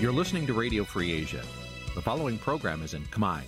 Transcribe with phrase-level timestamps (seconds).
[0.00, 1.42] You're listening to Radio Free Asia.
[1.94, 3.40] The following program is in Khmer.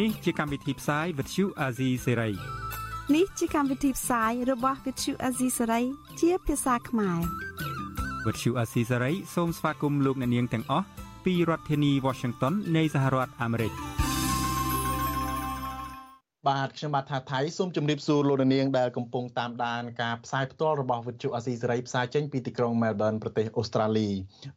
[0.00, 2.32] នេះជាកម្មវិធីផ្សាយ Vuthu Azizi Serai
[3.14, 5.84] នេះជាកម្មវិធីផ្សាយរបស់ Vuthu Azizi Serai
[6.20, 7.20] ជាភាសាខ្មែរ
[8.24, 10.86] Vuthu Azizi Serai សូមស្វាគមន៍លោកអ្នកនាងទាំងអស់
[11.24, 13.74] ពីរដ្ឋធានី Washington នៃសហរដ្ឋអាមេរិក។
[16.50, 24.08] បាទខ្ញុំបាទថាថៃសូមជម្រាបសួរលោកនាងដែលកំពុងតាមដានការផ្សាយផ្ទាល់របស់វិទ្យុអាស៊ីសេរីផ្សាយចេញពីទីក្រុង Melbourne ប្រទេសអូស្ត្រាលី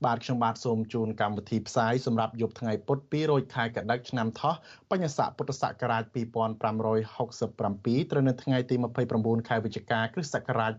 [0.06, 4.56] បាទខ្ញុំបាទសូមជូនកម្មវិធីផ្សាយសម្រាប់យប់ថ្ងៃពុធ200ខែកដិកឆ្នាំថោះ
[4.92, 8.76] បញ្ញស័កពុទ្ធសករាជ2567ត្រូវនៅថ្ងៃទី
[9.12, 10.72] 29ខែវិច្ឆិកាគ្រិស្តសករាជ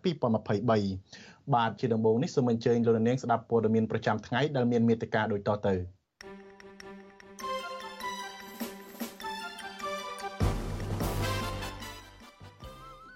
[0.54, 5.76] 2023បាទជាដំបូងនេះសូមអញ្ជើញលោកនាងស្ដាប់ព័ត៌មានប្រចាំថ្ងៃដែលមានមេត្តាដូចតទៅ។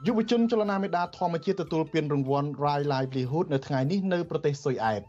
[0.07, 5.03] យុវជនចលនាមេដាធម្មជាតិទទួលពានរង្វាន់ Rai Livelihood នៅថ្ងៃនេះនៅប្រទេសស៊ុយអែត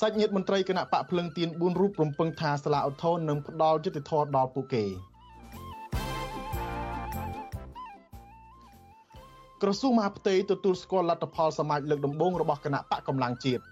[0.00, 4.84] សាច់ញាតិមន្ត្រីគណៈបកភ្លឹងទៀន4រូបរំពឹងថាសាលាឧទ្ធរនឹងផ្ដល់យុត្តិធម៌ដល់ពួកគេ
[9.62, 13.62] ក្រសួងមហាផ្ទៃទទួលស្គាល់លទ្ធផលសមាជលើកដំបូងរបស់គណៈបកកម្លាំងជាតិ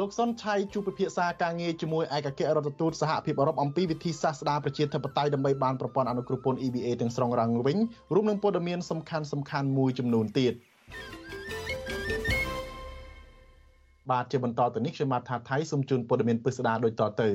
[0.00, 7.78] លោកសុនឆៃជួបពិភាក្សាការងារជាមួយឯកអគ្គរដ្ឋទូតសហភាពអឺរ៉ុបអំពីវិធីសាស្ត្រស្ដារប្រជាធិបតេយ្យដើម្បីបានប្រព័ន្ធអនុគ្រោះពន្ធ EBA ទាំងស្រុងរងវិញ
[8.14, 10.52] រួមនឹងព័ត៌មានសំខាន់សំខាន់មួយចំនួនទៀត
[14.10, 17.30] បាទជាបន្តទៅនេះខ្ញុំបាទថាថៃសូមជូនព័ត៌មានពិស្ដារដូចតទៅ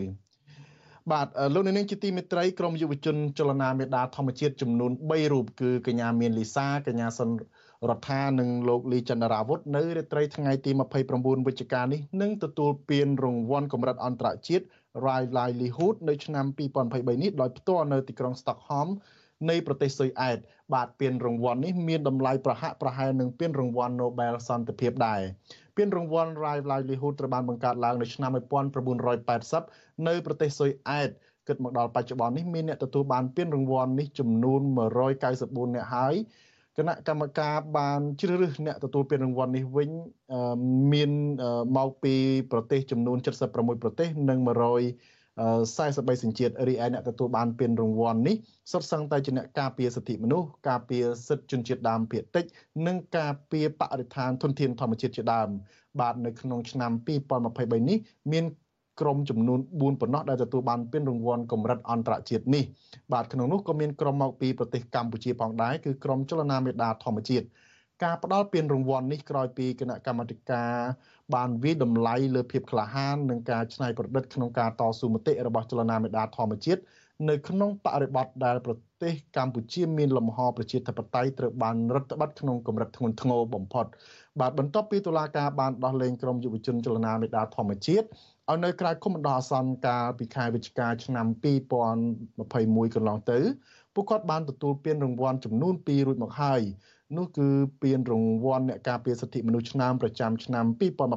[1.11, 7.29] បាទលោកនាងជាទីមេត្រីក្រមយុវជនចលនាមេដាធម្មជាតិចំនួន3រូបគឺកញ្ញាមានលីសាកញ្ញាសុន
[7.89, 10.71] រដ្ឋានិងលោកលីចន្ទរាវុធនៅរាត្រីថ្ងៃទី
[11.09, 14.65] 29វិច្ឆិកានេះនឹងទទួលពានរង្វាន់កម្រិតអន្តរជាតិ
[15.05, 16.45] Rai Livelihood នៅឆ្នាំ
[16.83, 18.89] 2023នេះដោយផ្ទាល់នៅទីក្រុង Stockholm
[19.49, 20.37] នៃប្រទេសស៊ុយអែត
[20.73, 25.21] បាទពានរង្វាន់នេះមានតម្លៃប្រហាក់ប្រហែលនឹងពានរង្វាន់ Nobel សន្តិភាពដែរ
[25.77, 31.09] ពានរង្វាន់ Rai Livelihood ត្រូវបានបង្កើតឡើងនៅឆ្នាំ1980នៅប្រទេសស៊ុយអែត
[31.47, 34.61] គិតមកដល់បច្ចុប្បន្ននេះមានអ្នកទទួលបានពានរង្វាន់នេះចំនួន
[35.17, 36.15] 194នាក់ហើយ
[36.77, 39.89] គណៈកម្មការបានជ្រើសរើសអ្នកទទួលពានរង្វាន់នេះវិញ
[40.93, 41.11] មាន
[41.77, 42.13] មកពី
[42.51, 48.35] ប្រទេសចំនួន76ប្រទេសនិង143សញ្ជាតិរីឯអ្នកទទួលបានពានរង្វាន់នេះ
[48.71, 52.45] សុទ្ធសឹងតែជាអ្នកការពារសិទ្ធិមនុស្សការពារសិទ្ធិជនជាតិដើមភាគតិច
[52.87, 55.49] និងការពារបរិស្ថានធនធានធម្មជាតិជាដើម
[55.99, 56.91] បាទនៅក្នុងឆ្នាំ
[57.39, 57.97] 2023នេះ
[58.31, 58.45] មាន
[58.99, 62.63] ក្រុមចំនួន4ប៉ុណ្ណោះដែលទទួលបានពានរង្វាន់កម្រិតអន្តរជាតិនេះ
[63.13, 67.45] បាទក្នុងនោះក៏មានក្រុមមកពីប្រទេសកម្ពុជាផងដែរគឺក្រុមចលនាមេដាធម្មជាតិ
[68.03, 70.73] ការផ្ដល់ពានរង្វាន់នេះក្រោយពីគណៈកម្មាធិការ
[71.35, 76.81] បានវិតម្លៃលើភាពក្លាហាននិងការច្នៃប្រឌិតក្នុងការតស៊ូមតិរបស់ចលនាមេដាធម្មជាតិ
[77.29, 83.85] នៅក្នុងបរិបទដែលប្រទេសកម្ពុជាមានលំហប្រជាធិបតេយ្យត្រូវបានរដ្ឋបတ်ក្នុងកម្រិតធ្ងន់ធ្ងរបំផុត
[84.39, 88.05] បាទបន្ទាប់ពីតុលាការបានដោះលែងក្រុមយុវជនចលនាមេដាធម្មជាតិ
[88.49, 91.27] ឲ្យនៅក្រៅគុំបណ្ដោះអាសន្នកាលពីខែវិច្ឆិកាឆ្នាំ
[92.25, 93.39] 2021កន្លងទៅ
[93.93, 96.61] ពួកគាត់បានទទួលពានរង្វាន់ចំនួន2រួចមកហើយ
[97.17, 97.49] នោះគឺ
[97.83, 100.65] ពានរង្វាន់អ្នកការពារសិទ្ធិមនុស្សឆ្នាំប្រចាំឆ្នាំ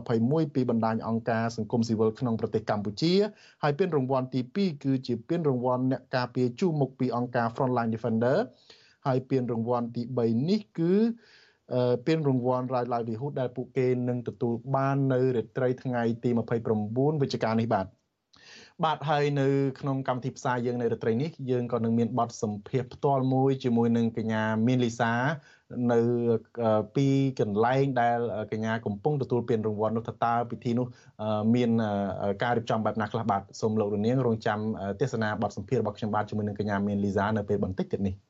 [0.03, 3.14] 2021ពីបណ្ដាញអង្គការសង្គមស៊ីវិលក្នុងប្រទេសកម្ពុជា
[3.62, 8.38] ហើយពានរង្វាន់ទី2គឺជាពានរង្វាន់អ្នកការពារជួរមុខពីអង្គការ Frontline Defender
[9.06, 10.94] ហើយពានរង្វាន់ទី3នេះគឺ
[12.06, 16.31] ពានរង្វាន់ Right Livelihood ដែលពួកគេនឹងទទួលបាននៅរាត្រីថ្ងៃទី
[16.76, 17.86] 29វិច្ឆិកានេះបាទ
[18.84, 19.47] បាទហើយនៅ
[19.80, 25.12] ក្នុងកម្មវិធីផ្សាយយើងនៅរាត្រីនេះយើងក៏នឹងមានបទសម្ភាសផ្ទាល់មួយជាមួយនឹងកញ្ញាមានលីសា
[25.92, 26.00] នៅ
[26.97, 27.06] ពី
[27.41, 28.19] កន្លែងដែល
[28.53, 30.86] កញ្ញាកំពុងទទួលពានរង្វាន់នោះថាតើពិធីនោះ
[31.54, 31.70] មាន
[32.42, 34.59] ការរៀបចំបែបណាខ្លះបាទសូមលោករនាងរងចាំ
[35.00, 38.29] ទេសនាបទសម្ភាសរបស់ខ្ញុំបាទជាមួយនឹងកញ្ញាមានលីសានៅពេលបន្តិចទៀតនេះ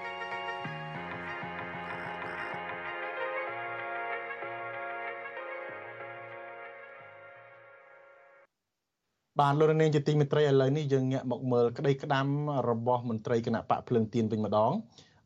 [9.39, 12.25] បាទលោកនាងជាទីមេត្រីឥឡូវនេះយើងងាកមកមើលក្តីក្តាំ
[12.69, 14.71] របស់មន្ត្រីគណៈបកភ្លើងទៀនវិញម្ដង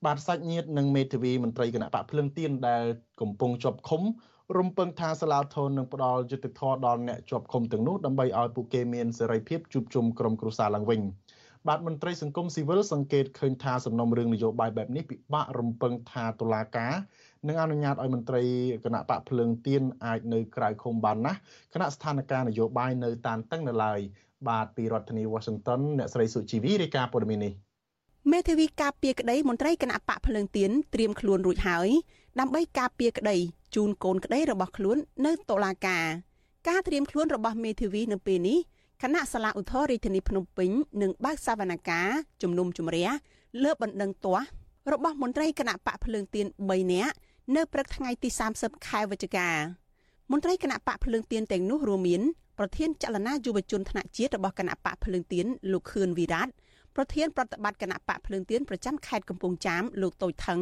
[0.06, 2.84] បាទសាច់ញាតិនិងមេធាវីមន្ត្រីគណៈបកភ្លើងទៀនដែល
[3.22, 4.02] កំពុងជាប់ឃុំ
[4.57, 11.01] រំពឹងថាសាឡាធននឹងផ្ដល់យុត្តិធម៌ដល់អ្នកជាប់ឃុំទាំងនោះដើម្បីឲ្យពួកគេមានសេរីភាពជួបជុំក្រុមគ្រួសារឡើងវិញ
[11.68, 16.94] បាទមន្ត្រីសង្គមស៊ីវិលសង្កេតឃើញថាសំណុំរឿងនយោបាយបែបនេះពិបាករំពឹងថាតុលាការ
[17.48, 18.44] នឹងអនុញ្ញាតឲ្យមន្ត្រី
[18.86, 21.34] គណៈបកភ្លើងទៀនអាចនៅក្រៅឃុំបានណា
[21.74, 24.00] គណៈស្ថានភាពនយោបាយនៅតានតឹងនៅឡើយ
[24.48, 27.54] បាទពីរដ្ឋធានី Washington អ្នកស្រីសុជីវីរាយការណ៍ព័ត៌មាននេះ
[28.32, 31.90] មេធាវីការពារក្តីមន្ត្រីគណៈបកភ្លើងទៀនត្រៀមខ្លួនរួចហើយ
[32.40, 33.38] ដើម្បីការពារក្តី
[33.76, 36.06] ជូនកូនក្តីរបស់ខ្លួននៅតុលាការ
[36.68, 38.60] ការត្រៀមខ្លួនរបស់មេធាវីនៅពេលនេះ
[39.04, 40.70] គណៈសាលាឧទ្ធររាជធានីភ្នំពេញ
[41.02, 43.08] នឹងបើកសវនកម្មជំនុំជម្រះ
[43.64, 44.46] លើបណ្ដឹងទាស់
[44.92, 47.14] របស់មន្ត្រីគណៈបកភ្លើងទៀន3នាក់
[47.54, 49.50] នៅព្រឹកថ្ងៃទី30ខែវិច្ឆិកា
[50.32, 52.22] មន្ត្រីគណៈបកភ្លើងទៀនទាំងនោះរួមមាន
[52.60, 56.44] ប្រធានចលនាយុវជនថ្នាក់ជាតិរបស់គណៈបកភ្លើងទៀនលោកខឿនវិរៈ
[56.96, 60.62] ប្រធានប្រតិបត្តិគណៈបកភ្លើងទៀនប្រចាំខេត្តកំពង់ចាមលោកតូចថង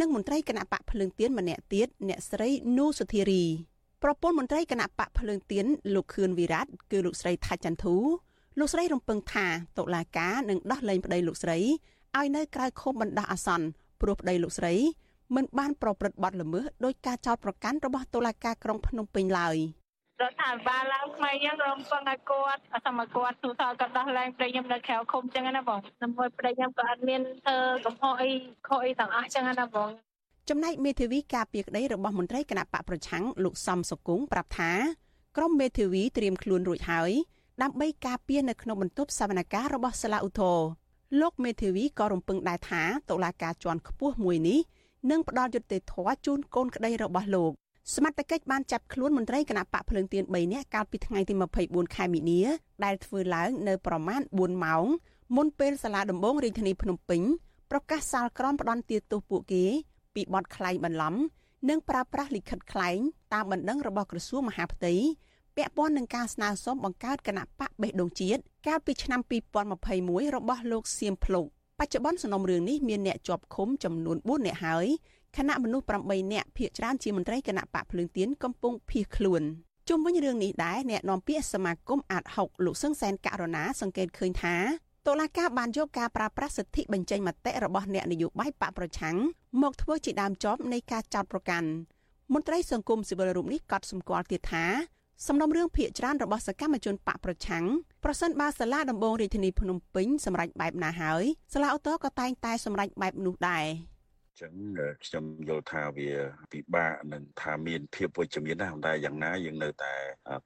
[0.00, 3.44] និងមន្ត្រីគណៈបកភ្លើងទៀនម្នាក់ទៀតអ្នកស្រីនូសុធារី
[4.02, 7.96] ប្រពន្ធមន្ត្រីគណៈបកភ្លើងទៀនលោកខឿនវិរៈគឺលោកស្រីថាច់ចន្ទធូ
[8.58, 9.46] លោកស្រីរំពឹងថា
[9.78, 11.58] តុលាការនឹងដោះលែងប្តីលោកស្រី
[12.16, 13.66] ឲ្យនៅក្រៅឃុំបណ្ដោះអាសន្ន
[14.00, 14.74] ព្រោះប្តីលោកស្រី
[15.34, 19.56] មិនបានប្រព្រឹត្តបទល្មើសដោយការចោទប្រកាន់របស់តុលាការក្រុងភ្នំពេញឡើយ
[20.22, 27.56] រដ្ឋាភិបាលឡើងថ្មីយើងរំពឹងឲ្យគាត់សមគាត់ទូសល់គាត់ដោះលែងប្តីខ្ញុំនៅក្រៅឃុំចឹងណាបងដើម្បីប្តីខ្ញុំក៏អត់មានធ្វើ
[27.86, 28.30] កំហុសអី
[28.68, 29.88] ខុសអីទាំងអស់ចឹងណាបង
[30.48, 34.72] ចំណែកមេធាវីការពារក្តីរបស់មន្ត្រីគណៈបកប្រឆាំងលោកសំសុគង្គប្រាប់ថា
[35.36, 37.10] ក្រុមមេធាវីត្រៀមខ្លួនរួចហើយ
[37.62, 40.58] ដើម្បីការពារនៅក្នុងបន្ទប់សវនកម្មរបស់សាលាឧទ្ធរ
[41.20, 44.58] លោកមេធាវីក៏រំពឹងដែរថាតុលាការជាន់ខ្ពស់មួយនេះ
[45.10, 47.52] និងផ្ដល់យុត្តិធម៌ជូនកូនក្តីរបស់លោក
[47.94, 52.40] សមត្ថកិច្ចបានចាប់ខ្លួនមន្ត្រីគណៈបកភ្លើងទៀន3នាក់កាលពីថ្ងៃទី24ខែមីនា
[52.84, 54.84] ដែលធ្វើឡើងនៅប្រមាណ4ម៉ោង
[55.36, 57.22] មុនពេលសាលាដំបងរាជធានីភ្នំពេញ
[57.70, 59.64] ប្រកាសសាលក្រមផ្ដន់ទាទោសពួកគេ
[60.14, 61.14] ពីបទក្លែងបន្លំ
[61.68, 62.98] និងប្រើប្រាស់លិខិតក្លែង
[63.34, 64.94] តាមបណ្ដឹងរបស់ក្រសួងមហាផ្ទៃ
[65.56, 69.20] ពាក់ព័ន្ធនឹងការស្នើសុំបង្កើតគណៈបកបេះដូងជាតិកាលពីឆ្នាំ
[69.78, 71.46] 2021របស់លោកសៀមភ្លុក
[71.82, 74.86] បច្ចុប្បន្នសំណុំរឿងនេះមានអ្នកជាប់ឃុំចំនួន4នាក់ហើយ
[75.36, 79.42] ខណៈមនុស្ស8នាក់ភៀសច្រើនជាមន្ត្រីគណៈបកភ្លើងទៀនកំពុងភៀសខ្លួន
[79.88, 84.56] ជុំវិញរឿងនេះដែរអ្នកនាំពាក្យសមាគមអាត6លោកសឹងសែនករណាសង្កេតឃើញថា
[85.06, 89.16] តុលាការបានយកការប្រើប្រាស់សិទ្ធិបញ្ចេញមតិរបស់អ្នកនយោបាយបកប្រឆាំង
[89.62, 91.68] មកធ្វើជាដើមចប់នៃការចោទប្រកាន់
[92.32, 97.64] មន្ត្រីសង្គមស៊ីវិលរូបនេះក៏សម្គាល់ទៀតថា សំណុំរឿងភាកច្រើនរបស់សកម្មជនបកប្រឆាំង
[98.04, 101.24] ប្រសិនបើសាលាដំបងរាជធានីភ្នំពេញសម្រេចបែបណាហើយ
[101.54, 103.64] សាលាឧទ្ធរក៏តែងតែសម្រេចបែបនោះដែរ
[104.40, 104.52] ចឹង
[105.04, 106.10] ខ្ញុំយល់ថាវា
[106.52, 109.94] ពិបាកនឹងថាមានភាពវិជ្ជមានដែរតែយ៉ាងណាយើងនៅតែ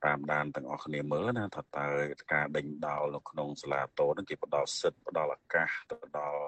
[0.07, 1.89] តាមដានទាំងអស់គ្នាមើលណាថាតើ
[2.33, 6.43] ការដេញដោលនៅក្នុងសាលាតោនឹងគេផ្ដល់សិទ្ធិផ្ដល់ឱកាសទៅដល់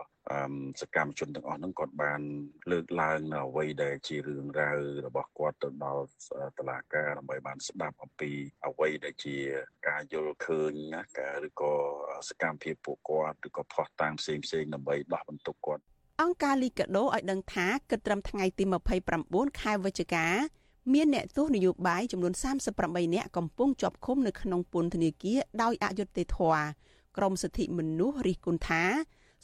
[0.80, 2.20] សកម្មជនទាំងអស់ហ្នឹងគាត់បាន
[2.70, 6.04] លើកឡើងនៅអ្វីដែលជារឿងរ៉ាវរបស់គាត់ទៅដល់
[6.58, 8.30] តឡាការដើម្បីបានស្ដាប់អំពី
[8.66, 9.36] អ្វីដែលជា
[9.88, 11.74] ការយល់ឃើញណាការឬក៏
[12.28, 15.84] សកម្មភាពពួកគាត់ឬក៏ផុសតាំងផ្សេងផ្សេងដើម្បីដោះបន្ទុកគាត់
[16.22, 18.64] អង្គការលីកាដូឲ្យដឹងថាគិតត្រឹមថ្ងៃទី
[19.12, 20.26] 29ខែវិច្ឆិកា
[20.94, 22.32] មានអ្នកទោសនយោបាយចំនួន
[22.74, 26.62] 38នាក់កំពុងជាប់ឃុំនៅក្នុងពន្ធនាគារដោយអយុត្តិធម៌
[27.16, 28.82] ក្រមសិទ្ធិមនុស្សរិះគន់ថា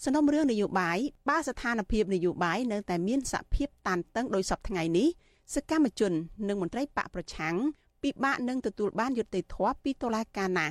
[0.04, 0.98] សំណុំរឿងនយោបាយ
[1.28, 5.08] បើស្ថានភាពនយោបាយនៅតែមានសភាពតានតឹងដោយសពថ្ងៃនេះ
[5.54, 6.12] សកម្មជន
[6.48, 7.54] និងមន្ត្រីបកប្រឆាំង
[8.02, 10.68] ពិបាកនឹងទទួលបានយុត្តិធម៌ពីតុលាការណា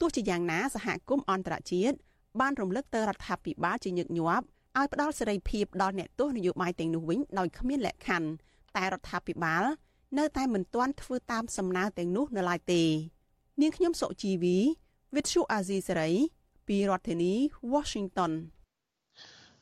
[0.00, 1.96] ទោះជាយ៉ាងណាសហគមន៍អន្តរជាតិ
[2.40, 4.46] បានរំលឹកទៅរដ្ឋាភិបាលជាញឹកញាប់
[4.78, 8.28] ឲ្យផ្ដល់សេរីភាពដល់អ្នកទោសនយោបាយទាំងនោះវិញដោយគ្មានលក្ខខណ្ឌ
[8.76, 9.64] តែរដ្ឋាភិបាល
[10.18, 12.82] នៅតែមិនទាន់ធ្វើតាមសំណើទាំងនោះនៅឡើយទេ
[13.60, 14.56] នាងខ្ញុំសុជីវី
[15.14, 16.14] With Shu Azizi Saray
[16.66, 17.32] ពីរដ្ឋធានី
[17.72, 18.32] Washington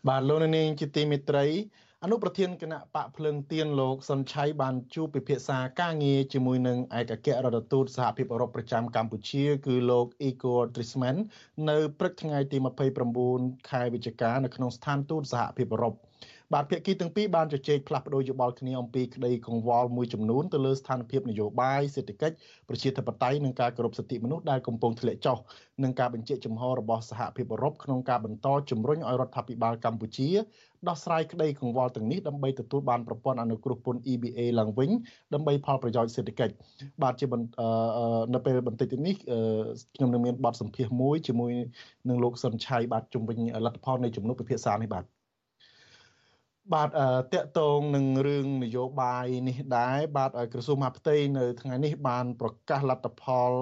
[0.09, 1.45] បាទលោកនាងជាទីមេត្រី
[2.05, 11.17] អនុប្រធានគណៈបកភ្លើងទៀនលោកសុនឆៃបានជួបពិភាក្សាការងារជាមួយនឹងឯកអគ្គរដ្ឋទូតសហភាពអឺរ៉ុបប្រចាំកម្ពុជា គឺលោក Igor Trisman
[11.69, 12.59] នៅព្រឹកថ្ងៃទី
[13.13, 15.95] 29ខែវិច្ឆិកានៅក្នុងស្ថានទូតសហភាពអឺរ៉ុប
[16.55, 22.35] បាទភាគីទាំងពីរបានជជែកផ្លាស់ប្តូរយោបល់គ្នាអំពីក្តីកង្វល់មួយចំនួនទៅលើស្ថានភាពនយោបាយសេដ្ឋកិច្ច
[22.69, 25.37] ប្រជាធិបតេយ្យនិងការគោរពសិទ្ធិមនុស្សដែលកំពុងធ្លាក់ចុះ
[25.83, 30.29] និងការបញ្ជាក់ចំហរបស់សហភាពអឺរ៉ុបក្នុងការបន្តជំរុញឲ្យរដ្ឋាភិបាលកម្ពុជា
[30.89, 34.91] ដោះស្រាយក្តីកង្វល់ទាំងនេះដើម្បីទទួលបានប្រព័ន្ធអនុគ្រោះពន្ធ EBA ឡើងវិញ
[35.35, 36.55] ដើម្បីផលប្រយោជន៍សេដ្ឋកិច្ច
[37.03, 37.27] បាទជា
[38.35, 39.15] នៅពេលបន្តិចទៀតនេះ
[39.97, 41.53] ខ្ញុំនឹងមានបទសម្ភាសន៍មួយជាមួយ
[42.09, 45.22] នឹងលោកសុនឆៃបាទជំវិញលទ្ធផលនៃជំនួបពិភាក្សានេះបាទ
[46.71, 53.53] បាទតកតងនឹងរឿងនយោបាយនេះដែរបាទក្រសួងមហាផ្ទៃនៅថ្ងៃនេះបានប្រកាសលទ្ធផល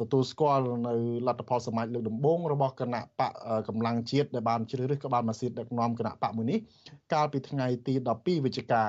[0.00, 0.94] ទទួលស្គាល់នៅ
[1.26, 3.32] លទ្ធផលសមាជលើកដំបូងរបស់គណៈបក
[3.68, 6.58] កម្លាំងជាតិដែលបានជ្រើសរើសក៏បានមកសៀតដឹកនាំគណៈបកមួយនេះ
[7.12, 8.84] កាលពីថ្ងៃទី12វិច្ឆិកា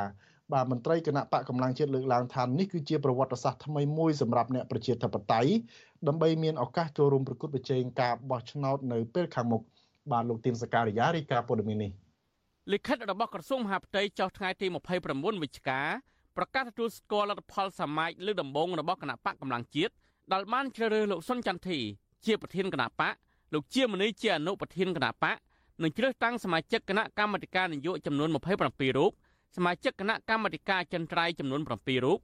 [0.53, 5.51] បាទមន្ត្រីគណៈបកកម្លាំងជាតិលើកឡើងថានេះគឺជាប្រវត្តិសាស្ត្រថ្មីមួយសម្រាប់អ្នកប្រជាធិបតេយ្យ
[6.07, 9.61] ដើម្បីមានឱកាសចូលរួមប្រគល់ប្រជែងការបោះឆ្នោតនៅពេលខាងមុខ
[10.11, 12.06] បាទលោកទីនសការីយ៉ារីកាព័ត៌មាននេះ
[12.73, 14.67] លិខិតរបស់ក្រសួងមហាផ្ទៃចុះថ្ងៃទី
[15.05, 15.81] 29វិច្ឆិកា
[16.37, 19.93] ប្រកាសទទួលស្គាល់លទ្ធផលសមាជលើកដំបូងរបស់គណៈបកកម្លាំងជាតិ
[20.33, 21.79] ដែលបានជ្រើសរើសលោកសុនចន្ទធី
[22.25, 23.13] ជាប្រធានគណៈបក
[23.53, 25.35] លោកជាមនីជាអនុប្រធានគណៈបក
[25.81, 29.11] និងជ្រើសតាំងសមាជិកគណៈកម្មាធិការនយោបាយចំនួន27រូប
[29.55, 32.19] សមាជិកគណៈកម្មាធិការចិនត្រៃចំនួន7រូប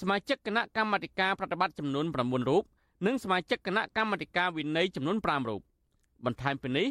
[0.00, 2.62] សមាជិកគណៈកម្មាធិការប្រតិបត្តិចំនួន9រូប
[3.06, 5.60] និងសមាជិកគណៈកម្មាធិការវិន័យចំនួន5រូប
[6.24, 6.86] បន្ថែមពីនេះ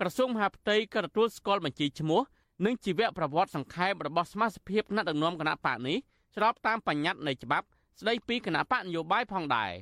[0.00, 2.20] ក្រសួងមហាផ្ទៃក៏ទទួលស្គាល់បញ្ជីឈ្មោះ
[2.64, 5.96] និងជីវប្រវត្តិសង្ខេបរបស់សមាជិកភាពថ្នាក់ដឹកនាំគណៈបកនេះ
[6.34, 7.66] ស្របតាមបញ្ញត្តិនៃច្បាប់
[8.00, 9.72] ស្ដីពីគណៈបកនយោបាយផងដែរ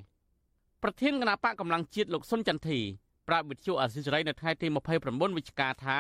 [0.82, 2.80] ប្រធានគណៈបកកម្លាំងជាតិលោកសុនចន្ទធី
[3.28, 4.66] ប្រាប់វិទ្យុអាស៊ីសេរីនៅថ្ងៃទី
[5.00, 5.98] 29វិច្ឆិកាថា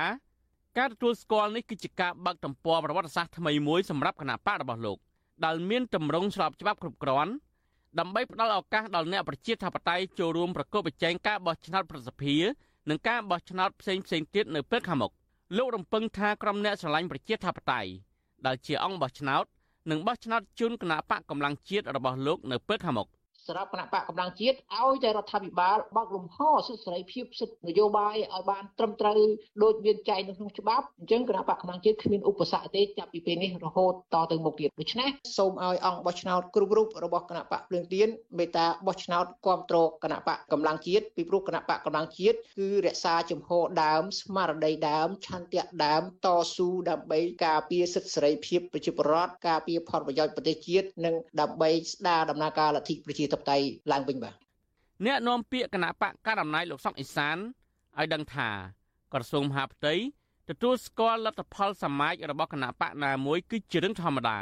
[0.78, 4.98] ការទទួលស្គាល់នេះគឺជាការបើកទំព័រប្រវត្តិសាស្ត្រថ្មីមួយសម្រាប់គណៈបករបស់លោក
[5.44, 7.32] ដែលមានទម្រង់ស្របច្បាប់គ្រប់គ្រាន់
[7.98, 12.44] ដើម្បីផ្ដល់ឱកាសដល់អ្នកប្រជាធិបតេយ្យចូលរួមប្រកបប្រជែងការបោះឆ្នោតប្រសិទ្ធភាព
[12.88, 15.12] និងការបោះឆ្នោតផ្សេងផ្សេងទៀតនៅពេលខាងមុខ
[15.56, 17.90] លោករំពឹងថាក្រុមអ្នកស្រឡាញ់ប្រជាធិបតេយ្យ
[18.46, 19.44] ដែលជាអង្គបោះឆ្នោត
[19.90, 23.08] នឹងបោះឆ្នោតជូនគណៈបកកម្លាំងជាតិរបស់លោកនៅពេលខាងមុខ
[23.46, 29.20] សម្រាប់គណៈបកកម្លាំងជាតិឲ្យតែរដ្ឋាភិបាលបើកលំហសិទ្ធិសេរីភាពសិទ្ធិនយោបាយឲ្យបានត្រឹមត្រូវ
[29.62, 38.08] ដូចមានចែងនៅក្នុងច្បាប់អញ្ចឹងគណៈបកកម្លាំងជាតិគ្មានឧបសគ្គទេចាប់ពីពេលនេះរហូតតទៅមុខទៀតដូច្នេះសូមឲ្យអង្គបោះឆ្នោតគ្រប់រូបរបស់គណៈបកភ្លើងទៀន
[38.38, 53.33] មេត្តាបោះឆ្នោតគ្រប់គ្រងគណៈបកកម្លាំងជាតិពីព្រោះគណៈបកកម្លាំងជាតិគឺរក្សាជំហរដើមស្មារតីដើមឆន្ទៈដើមតស៊ូដើម្បីការពារសិទ្ធិសេរីភាពប្រជាពលរដ្ឋការពារផលប្រយោជន៍ប្រទេសជាតិនិងដើម្បីស្ដារដំណើរការលទ្ធិប្រជាធិបតេយ្យ
[53.92, 54.34] ឡើងវិញបាទ
[55.06, 57.36] អ្នកនាំពាក្យគណៈបកកណ្ដាលអំណាចលោកសុកអេសាន
[57.98, 58.48] ឲ្យដឹងថា
[59.12, 59.94] ក្រសួងមហាផ្ទៃ
[60.50, 64.38] ទទួលស្គាល់លទ្ធផលសមាជរបស់គណៈបកណាមួយគឺជារឿងធម្មតា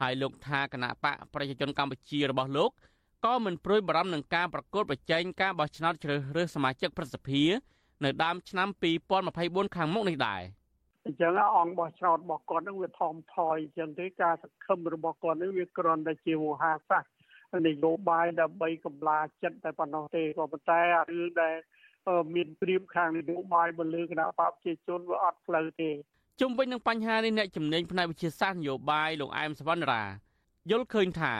[0.00, 2.70] ហើយលោកថាគណៈបកប្រជាជនកម្ពុជារបស់លោក
[3.24, 7.44] ក៏មិនព្រួយបារម្ភនឹងការប្រកួតប្រជែងការបោះឆ្នោតជ្រើសរើសសមាជិកប្រសិទ្ធិ
[8.04, 8.68] នៅដើមឆ្នាំ
[9.22, 10.42] 2024ខាងមុខនេះដែរ
[11.06, 17.11] អញ្ចឹងអង្គបោះឆ្នោតរបស់គាត់នឹងវាថមថយអញ្ចឹងទេការសង្ឃឹមរបស់គាត់នឹងវាគ្រាន់តែជាវោហារសាស្ត្រ
[17.66, 21.54] នយោបាយដើម្បីកម្លាចិត្តតែប៉ុណ្ណោះទេក៏ប៉ុន្តែអារឿងដែល
[22.34, 25.90] មានព្រៀបខាងនយោបាយមកលើគណៈបព្វជិជនវាអត់ផ្លូវទេ
[26.40, 30.04] ជុំវិញនឹងបញ្ហានេះអ្នកជំនាញផ្នែកវិទ្យាសាស្ត្រនយោបាយលោកអែមសវណ្ណរា
[30.70, 31.34] យល់ឃើញថា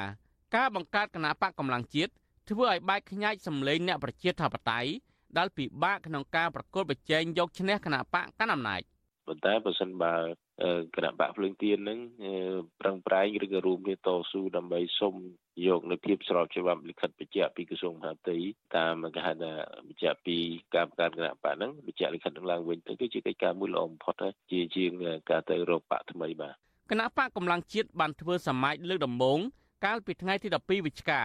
[0.57, 2.13] ការបង្កើតគណៈបកកម្លាំងជាតិ
[2.51, 4.91] ធ្វើឲ្យបែកខ្ញាច់សម្លេងអ្នកប្រជាធិបតេយ្យ
[5.39, 8.83] ដែលពិបាកក្នុងការប្រកួតប្រជែងយកឈ្នះគណៈបកកណ្ដាលអំណាច
[9.27, 10.15] ប៉ុន្តែបើសិនបើ
[10.97, 11.99] គណៈបកភ្លើងទៀននឹង
[12.81, 15.15] ប្រឹងប្រែងឬក៏រួមគ្នាតស៊ូដើម្បីសុំ
[15.67, 18.37] យកនៅភាពស្របច្បាប់លិខិតបញ្ជាក់ពីក្រសួងមហាផ្ទៃ
[18.77, 19.53] តាមគេហៅថា
[19.87, 20.37] បញ្ជាក់ពី
[20.75, 24.15] ការបង្កើតគណៈបកហ្នឹងបញ្ជាក់លិខិតនឹងឡើងវិញទៅគឺជាកិច្ចការមួយល្អបំផុត
[24.51, 24.91] ជាជាង
[25.31, 26.55] ការទៅរកបកថ្មីបាទ
[26.91, 29.39] គណៈបកកម្លាំងជាតិបានធ្វើសមាជលើកដំបូង
[29.85, 31.23] កាលពីថ្ងៃទី12វិច្ឆិកា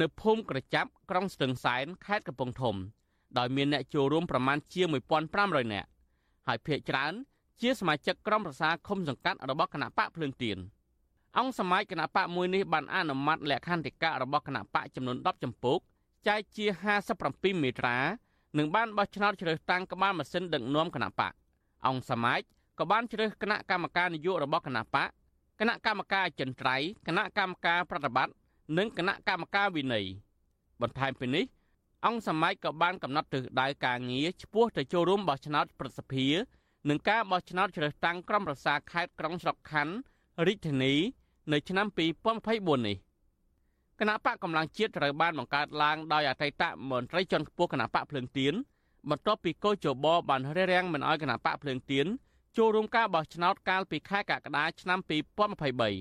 [0.00, 2.76] នៅភូមិក្រចាប់ក្រុងស្ទឹងសែនខេត្តកំពង់ធំ
[3.38, 4.86] ដោយមានអ្នកចូលរួមប្រមាណជាង
[5.30, 5.88] 1500នាក់
[6.48, 7.12] ហើយភ្នាក់ច្រើន
[7.60, 10.58] ជាសមាជិកក្រុមប្រឹក្សាឃុំសង្កាត់របស់គណៈបកភ្លើងទៀន
[11.38, 15.76] អង្គសមាជគណៈបកមួយនេះបានអនុម័តលក្ខន្តិកៈរបស់គណៈបកចំនួន10ចម្ពោះ
[16.28, 16.66] ចែកជា
[17.14, 17.96] 57មេត្រា
[18.58, 21.32] និងបានបោះឆ្នោតជ្រើសតាំងក្បាលម៉ាស៊ីនដឹកនាំគណៈបក
[21.86, 22.40] អង្គសមាជ
[22.78, 25.08] ក៏បានជ្រើសគណៈកម្មការនយោបាយរបស់គណៈបក
[25.60, 28.32] គណៈកម្មការអចិន្ត្រៃយ៍គណៈកម្មការប្រតិបត្តិ
[28.78, 30.06] និងគណៈកម្មការវិន័យ
[30.80, 31.44] បន្ថែមពីនេះ
[32.06, 36.36] អង្គសមាជក៏បានកំណត់ទិសដៅការងារឆ្ពោះទៅចូលរួមបោះឆ្នោតប្រសិទ្ធភាព
[36.88, 39.94] នឹងការបោះឆ្នោតជ្រើសតាំងក្រុមប្រឹក្សាខេត្តក្រុងស្រុកខណ្ឌ
[40.46, 40.94] រាជធានី
[41.52, 42.96] នៅឆ្នាំ2024នេះ
[44.00, 48.54] គណៈបកកម្លាំងជាតិត្រូវបានបង្កើតឡើងដោយអតីតមន្ត្រីជាន់ខ្ពស់គណៈបកភ្លើងទៀន
[49.10, 52.06] បន្ទាប់ពីកោជបបានរារាំងមិនឲ្យគណៈបកភ្លើងទៀន
[52.56, 54.98] ចូលរួមការបោះឆ្នោតកាលពីខែកក្កដាឆ្នាំ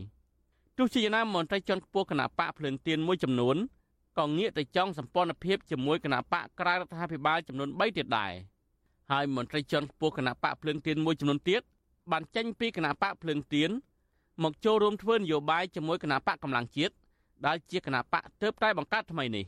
[0.08, 3.58] 2023ទោះជាយ៉ាងណាមន្ត្រីជាន់ខ្ពស់គណៈបកភ្លើងទៀនមួយចំនួន
[4.20, 8.34] ក៏ងាកទៅចង់សម្ព័ន្ធភាពជាមួយគណៈបកក្រៅរដ្ឋាភិបាលចំនួន3ទៀតដែរ។
[9.12, 11.62] ហើយមន្ត្រីជាន់ខ្ពស់គណៈបកភ្លើងទៀនមួយចំនួនទៀត
[12.12, 13.70] បានចេញពីគណៈបកភ្លើងទៀន
[14.44, 16.94] មកចូលរួមធ្វើនយោបាយជាមួយគណៈបកកម្លាំងជាតិ
[17.46, 19.46] ដែលជាគណៈបកទើបតែបង្កើតថ្មីនេះ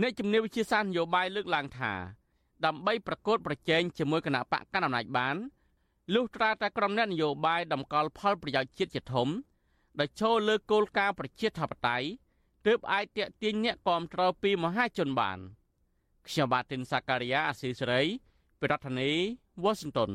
[0.00, 1.92] អ្នកជំនាញវិទ្យាសាស្ត្រនយោបាយលើកឡើងថា
[2.64, 5.36] ដើម្បីប្រកួតប្រជែងជាមួយគណៈបកកណ្ដាលអំណាចបាន
[6.14, 9.28] លុះត្រាតែក្រុមអ្នកនយោបាយតម្កល់ផលប្រយោជន៍ជាតិជាធំ
[9.98, 12.06] ដែលចូលលើគោលការណ៍ប្រជាធិបតេយ្យ
[12.66, 15.38] ទើបអាចតាក់ទាញអ្នកគាំទ្រពីមហាជនបាន
[16.26, 18.02] ខ្ញុំបាទទីនសាការីយ៉ាអស៊ីសេរី
[18.60, 19.10] ពីរដ្ឋធានី
[19.64, 20.10] Washington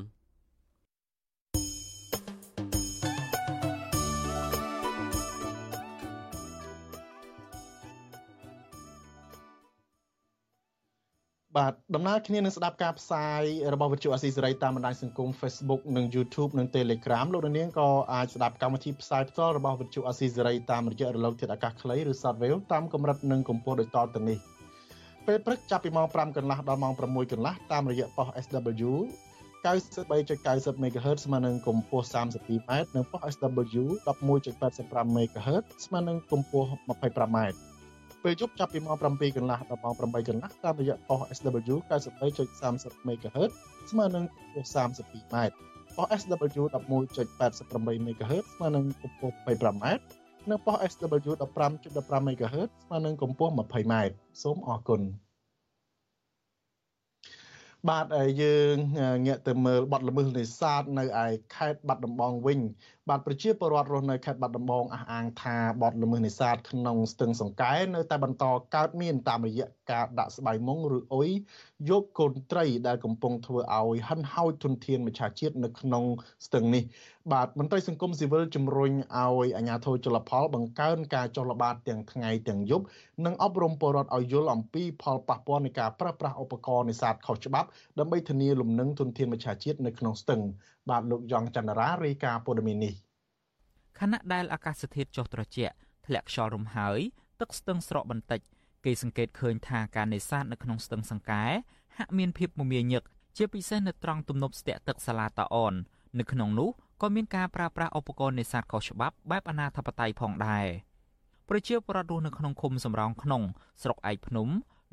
[11.57, 13.41] បបាទដំណើរគ្នានឹងស្ដាប់ការផ្សាយ
[13.73, 24.37] របស់វិទ្យុអស៊ីសេរីតាមបណ្ដាញសង្គម Facebook និង YouTube និង Telegram លោកនាងក៏អាចស្ដាប់កម្មវិធីផ្សាយផ្ទាល់របស់វិទ្យុអស៊ីសេរីតាមរយៈរលកធាតុអាកាសខ្លីឬ Shortwave តាមកម្រិតនិងកម្ពស់ដូចតទៅនេះ
[25.27, 28.91] ពេលព្រឹកចាប់ពីម៉ោង5កន្លះដល់ម៉ោង6កន្លះតាមរយៈប៉ុស SW
[29.65, 37.37] 93.90 MHz ស្មើនឹងកម្ពស់ 32m និងប៉ុស SW 11.85 MHz ស្មើនឹងកម្ពស់ 25m
[38.23, 41.75] ពេលយប់ចាប់ពីម៉ោង7កន្លះដល់ម៉ោង8កន្លះតាមរយៈប៉ុស SW
[42.41, 43.51] 93.30 MHz
[43.89, 45.35] ស្មើនឹងកម្ពស់ 32m
[45.97, 49.85] ប៉ុស SW 11.88 MHz ស្មើនឹងកម្ពស់ 25m
[50.49, 53.93] និងប៉ុស SW 15.15 MHz ស្មើនឹងកម្ពស់ 20m
[54.41, 55.01] សូមអរគុណ
[57.89, 58.05] បាទ
[58.41, 58.75] យើង
[59.25, 62.59] ងាកទៅមើលបទល្មើសនេសាទនៅឯខេត្តបាត់ដំបងវិញ
[63.09, 68.45] បាទប្រជាពលរដ្ឋរស់នៅខេត្តបាត់ដំបងអះអាងថាបទល្មើសនេសាទក្នុងស្ទឹងសង្កែនៅតែបន្ត
[68.75, 71.29] កើតមានតាមរយៈការដាក់ស្បៃមុងឬអុយ
[71.89, 76.03] យកកូនត្រីដែលកំពុងធ្វើឲ្យហិនហោចទុនធានមច្ឆជាតិនៅក្នុង
[76.45, 76.83] ស្ទឹងនេះ
[77.29, 82.85] បាទមន្ត្រីសង្គមស៊ីវិលជំរុញឲ្យអាជ្ញាធរជលផលបង្កើនការចុះល្បាតទាំងថ្ងៃទាំងយប់
[83.25, 87.67] និងអប់រំពលរដ្ឋឲ្យយល់អំពីផលប៉ះពាល់នៃការប្រើប្រាស់ឧបករណ៍នេសាទខុសច្បាប់
[87.99, 90.41] ដើម្បីធានាលំនឹងទុនធានមច្ឆជាតិនៅក្នុងស្ទឹង
[90.89, 92.93] បាទលោកយ៉ងច័ន្ទរារាយការណ៍ព័ត៌មាននេះ
[93.99, 95.73] ខណៈដែលអាកាសធាតុចុះត្រជាក់
[96.05, 96.99] ធ្លាក់ខ្យល់រំហើយ
[97.39, 98.39] ទឹកស្ទឹងស្រកបន្តិច
[98.85, 101.43] គេសង្កេតឃើញថាការនេសាទនៅក្នុងស្ទឹងសង្កែ
[101.97, 103.03] ហាក់មានភាពមមាញឹក
[103.37, 105.73] ជាពិសេសនៅត្រង់ទំនប់ស្ទាក់ទឹកសាឡាតាអន
[106.19, 106.69] នៅក្នុងនោះ
[107.01, 110.67] ក៏មានការប្រើប្រាស់ឧបករណ៍នេសាទខុសច្បាប់បែបអនាធបត័យផងដែរ
[111.49, 113.43] ប្រជាពលរដ្ឋរស់នៅក្នុងឃុំសំរោងក្នុង
[113.83, 114.47] ស្រុកឯកភ្នំ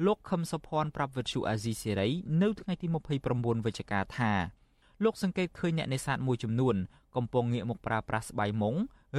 [0.06, 2.08] លោកខឹមសុភ័ណ្ឌប្រាប់វិទ្យុអាស៊ីសេរី
[2.42, 2.86] នៅថ្ងៃទី
[3.26, 4.32] 29វិច្ឆិកាថា
[5.04, 6.76] លោកសង្កេតឃើញអ្នកនេសាទមួយចំនួន
[7.16, 8.74] កំពុងងាកមកប្រើប្រាស់ស្បៃមុង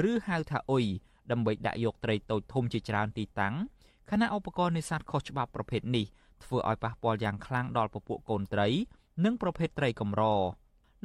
[0.09, 0.85] ឬហៅថាអ៊ុយ
[1.31, 3.55] ដើម្បីដាក់យកត្រីតូចធំជាច្រើនទីតាំង
[4.09, 6.05] ខណៈឧបករណ៍នេសាទខុសច្បាប់ប្រភេទនេះ
[6.43, 8.67] ធ្វើឲ្យប៉ះពាល់យ៉ាងខ្លាំងដល់ពពួកកូនត្រី
[9.25, 10.23] និងប្រភេទត្រីកម្រ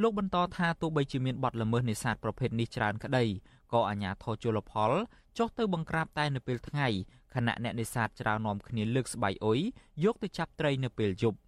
[0.03, 3.25] លោកបន្តថាទោះបីជាមានបទល្មើសនេសាទប្រភេទនេះច្រើនក្តី
[3.73, 4.93] ក៏អាជ្ញាធរជលផល
[5.39, 6.89] ចុះទៅបង្ក្រាបតែនៅពេលថ្ងៃ
[7.35, 9.61] ខណៈអ្នកនេសាទច្រើននាំគ្នាលើកស្បៃអុយ
[10.05, 11.39] យកទៅចាប់ត្រីនៅពេលយប់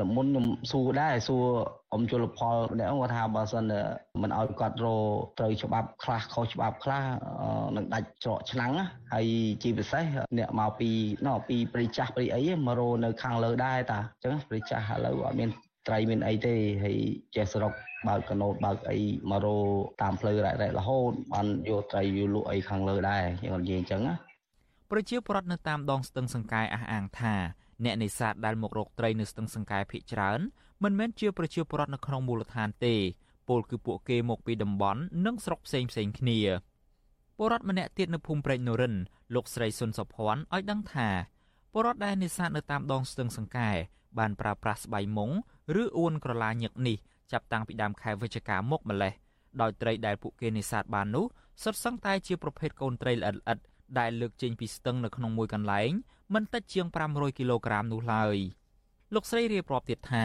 [0.00, 1.44] លមុនខ្ញុំសួរដែរសួរ
[1.94, 3.72] អមជលផលម្នាក់គាត់ថាបើសិន
[4.22, 4.86] មិនឲ្យគាត់រ
[5.38, 7.04] ត្រូវច្បាប់ខ្លះខុសច្បាប់ខ្លះ
[7.76, 8.72] នឹងដាច់ច្រកឆ្នាំង
[9.12, 9.26] ហើយ
[9.62, 10.04] ជាពិសេស
[10.38, 10.90] អ្នកមកពី
[11.26, 15.50] ណោពីព្រៃចាស់ព្រៃអីមករនៅខាងលើដែរតាអញ្ចឹងព្រៃចាស់ឥឡូវអត់មាន
[15.88, 16.96] ត្រីមានអីទេហើយ
[17.36, 17.72] ចេះសរុប
[18.08, 18.98] បើកកណូតបើកអី
[19.30, 19.46] មករ
[20.02, 24.14] តាមផ្លូវរ៉ែរ៉ែរហូតបានយកត្រីយកលក់អីខាងលើដែរយើងនិយាយអញ្ចឹងណា
[24.90, 27.34] ប្រជាពលរដ្ឋនៅតាមដងស្ទឹងសង្កែអះអាងថា
[27.84, 30.40] អ្នកនេសាទដែលមករកត្រីនៅស្ទឹងសង្កែភ ieck ច្រើន
[30.82, 32.94] មិនមែនជាប្រជាពលរដ្ឋនៅក្នុងមូលដ្ឋានទេ
[33.48, 36.38] ពលគឺពួកគេមកពីតំបន់និងស្រុកផ្សេងផ្សេងគ្នា
[37.36, 38.94] ពលរដ្ឋម្នាក់ទៀតនៅភូមិព្រែកនរិន
[39.34, 41.08] លោកស្រីសុនសុភ័ណ្ឌឲ្យដឹងថា
[41.72, 43.70] ពលរដ្ឋដែលនេសាទនៅតាមដងស្ទឹងសង្កែ
[44.18, 45.30] បានប្រើប្រាស់ស្បៃមុង
[45.82, 46.96] ឬអួនក្រឡាញឹកនេះ
[47.32, 49.12] ចាប់តាំងពីដើមខែវិច្ឆិកាមកម្លេះ
[49.60, 51.24] ដោយត្រីដែលពួកគេនេសាទបាននោះ
[51.62, 53.58] សុទ្ធសឹងតែជាប្រភេទកូនត្រីល្អិតល្អិត
[53.98, 55.90] ដែលលើកចេញពីស្ទឹងនៅក្នុងមួយកន្លែង
[56.34, 58.36] មិនតិចជាង500គីឡូក្រាមនោះឡើយ
[59.14, 60.24] លោកស្រីរៀបរាប់ទៀតថា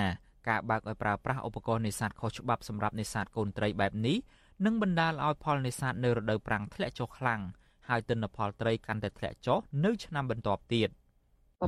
[0.49, 4.17] ការបើកឲ្យប្រើប្រាស់ឧបករណ៍នេសាទខុសច្បាប់សម្រាប់នេសាទកូនត្រីបែបនេះ
[4.65, 7.41] នឹងបណ្ដាលឲ្យផលនេសាទនៅរដូវប្រាំងធ្លាក់ចុះខ្លាំង
[7.89, 10.89] ហើយទិន្នផលត្រីកាន់តែធ្លាក់ចុះនៅឆ្នាំបន្ទាប់ទៀត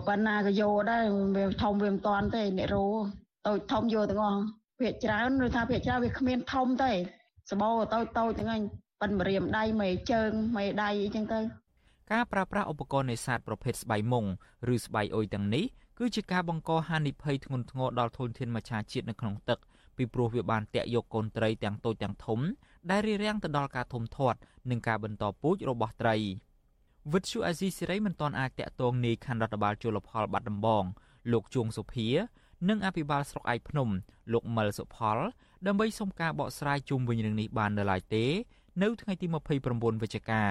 [0.08, 1.04] ប៉ុណ្ណាក៏យកដែរ
[1.36, 2.88] វាធំវាមិនតាន់ទេអ្នករោ
[3.48, 4.42] តូចធំយកទាំងអស់
[4.80, 6.92] ភាកច្រើនឬថាភាកច្រើនវាគ្មានធំទេ
[7.50, 8.62] សបោតូចតូចទាំងហ្នឹង
[9.02, 11.40] ប៉ិនម្រាមដៃមេជើងមេដៃអីចឹងទៅ
[12.12, 14.26] ការប្រើប្រាស់ឧបករណ៍នេសាទប្រភេទស្បៃមុង
[14.74, 15.66] ឬស្បៃអុយទាំងនេះ
[16.00, 19.60] គឺជាការបង្កហានិភ័យធ្ងន់ធ្ងរដល់ធនធានមច្ឆជាតិនៅក្នុងទឹក
[19.98, 22.40] ពីព្រោះវាបានតាក់យកកូនត្រីទាំងតូចទាំងធំ
[22.92, 24.38] ដែលរារាំងទៅដល់ការធំធាត់
[24.70, 26.16] និងការបន្តពូជរបស់ត្រី
[27.14, 30.84] វិទ្យុអាស៊ីសេរីមិនទាន់អាចតាក់ទងនាយខណ្ឌរដ្ឋបាលជលផលបាត់ដំបង
[31.32, 32.08] លោកជួងសុភា
[32.68, 33.90] និងអភិបាលស្រុកឯកភ្នំ
[34.34, 35.18] លោកមិលសុផល
[35.68, 38.26] ដើម្បីសុំការបកស្រាយជុំវិញរឿងនេះបាននៅឡើយទេ
[38.84, 40.44] នៅថ្ងៃទី29វិច្ឆិកា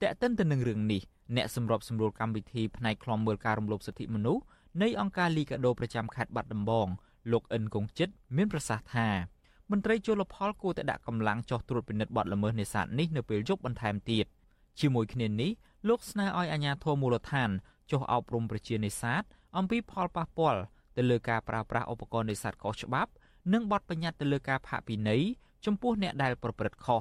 [0.00, 1.02] តែកតិនទៅនឹងរឿងនេះ
[1.36, 4.42] អ្នកសម្របសម្រួលកម្មវិធីផ្នែកខ្លំមើលការរំលោភសិទ្ធិមនុស្ស
[4.82, 6.88] នៃអង្គការលីកាដូប្រចាំខេត្តបាត់ដំបង
[7.32, 9.08] លោកអិនកុងចិត្តមានប្រសាសន៍ថា
[9.70, 14.26] មន្ត្រីជលផលគួរតែដាក់កម្លាំងចោះត្រួតពិនិត្យបទល្មើសនេសាទនេះនៅពេលយប់បន្ថែមទៀត
[14.80, 15.50] ជាមួយគ្នានេះ
[15.88, 17.50] លោកស្នើឲ្យអាជ្ញាធរមូលដ្ឋាន
[17.90, 19.22] ចុះអប់រំប្រជានេសាទ
[19.56, 20.60] អំពីផលប៉ះពាល់
[20.96, 23.10] ទៅលើការប្រើប្រាស់ឧបករណ៍នេសាទខុសច្បាប់
[23.52, 25.22] និងបទបញ្ញត្តិទៅលើការផាកពិន័យ
[25.66, 27.00] ចំពោះអ្នកដែលប្រព្រឹត្តខុស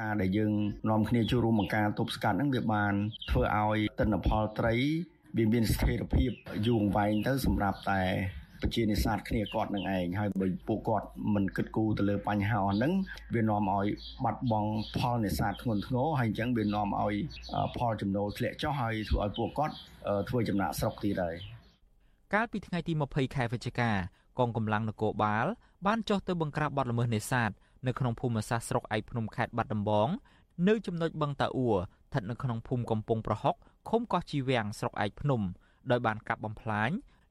[0.00, 0.52] ការដែលយើង
[0.90, 2.92] នាំគ្នាចូលរួមបង្ការទប់ស្កាត់ហ្នឹងវាបាន
[3.30, 4.74] ធ្វើឲ្យទិន្នផលត្រី
[5.36, 6.30] វាមានស្ថិរភាព
[6.66, 8.02] យូរអង្វែងទៅសម្រាប់តែ
[8.62, 12.92] ប្រជានេសាទគ្នាគាត់នឹងឯងហើយបើពួកគាត់មិនគិតគូរទៅលើបញ្ហាអស់ហ្នឹង
[13.34, 13.86] វានាំឲ្យ
[14.24, 17.14] បាត់បង់ផលនេសាទធ្ងន់ធ្ងរហើយអញ្ចឹងវានាំឲ្យ
[17.76, 19.74] ផលចំណូលធ្លាក់ចុះហើយធ្វើឲ្យពួកគាត់
[20.28, 21.36] ធ្វើចំណាក់ស្រុកទៀតហើយ
[22.36, 23.90] កាលពីថ្ងៃទី20ខែវិច្ឆិកា
[24.38, 25.46] កងកម្លាំងនគរបាល
[25.86, 27.50] បានចុះទៅបង្ក្រាបបទល្មើសនេសាទ
[27.86, 30.08] នៅក្នុងភូមិសាស្ត្រស្រុកឯកភ្នំខេត្តបាត់ដំបង
[30.68, 33.54] នៅចំណុចបឹងតាអ៊ូស្ថិតនៅក្នុងភូមិកំពង់ប្រហុក
[33.88, 35.40] ឃុំកោះជីវាំងស្រុកឯកភ្នំ
[35.90, 36.90] ដោយបានកាប់បំផ្លាញ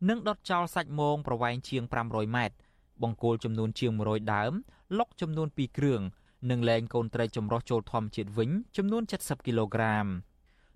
[0.09, 2.55] និងដុតចោលសាច់មងប្រវែងជាង500ម៉ែត្រ
[3.03, 4.53] បង្គោលចំនួនជាង100ដើម
[4.97, 6.01] លុកចំនួន2គ្រឿង
[6.49, 10.05] និងលែងកូនត្រីចម្រុះចូលធម្មជាតិវិញចំនួន70គីឡូក្រាម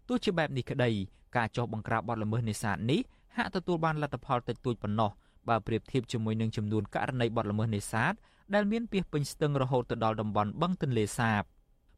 [0.07, 0.91] ទោះជាបែបនេះក្តី
[1.35, 3.01] ការចោះបង្ក្រាបបទល្មើសនេសាទនេះ
[3.37, 5.11] ហាក់ទទួលបានលទ្ធផលតិចតួចប៉ុណ្ណោះ
[5.49, 8.13] បើប្រៀបធៀបជាមួយនឹងចំនួនករណីបទល្មើសនេសាទ
[8.53, 11.43] ដែលមានពាសពេញស្ទឹងរហូតទៅដល់តំបន់បឹងទន្លេសាប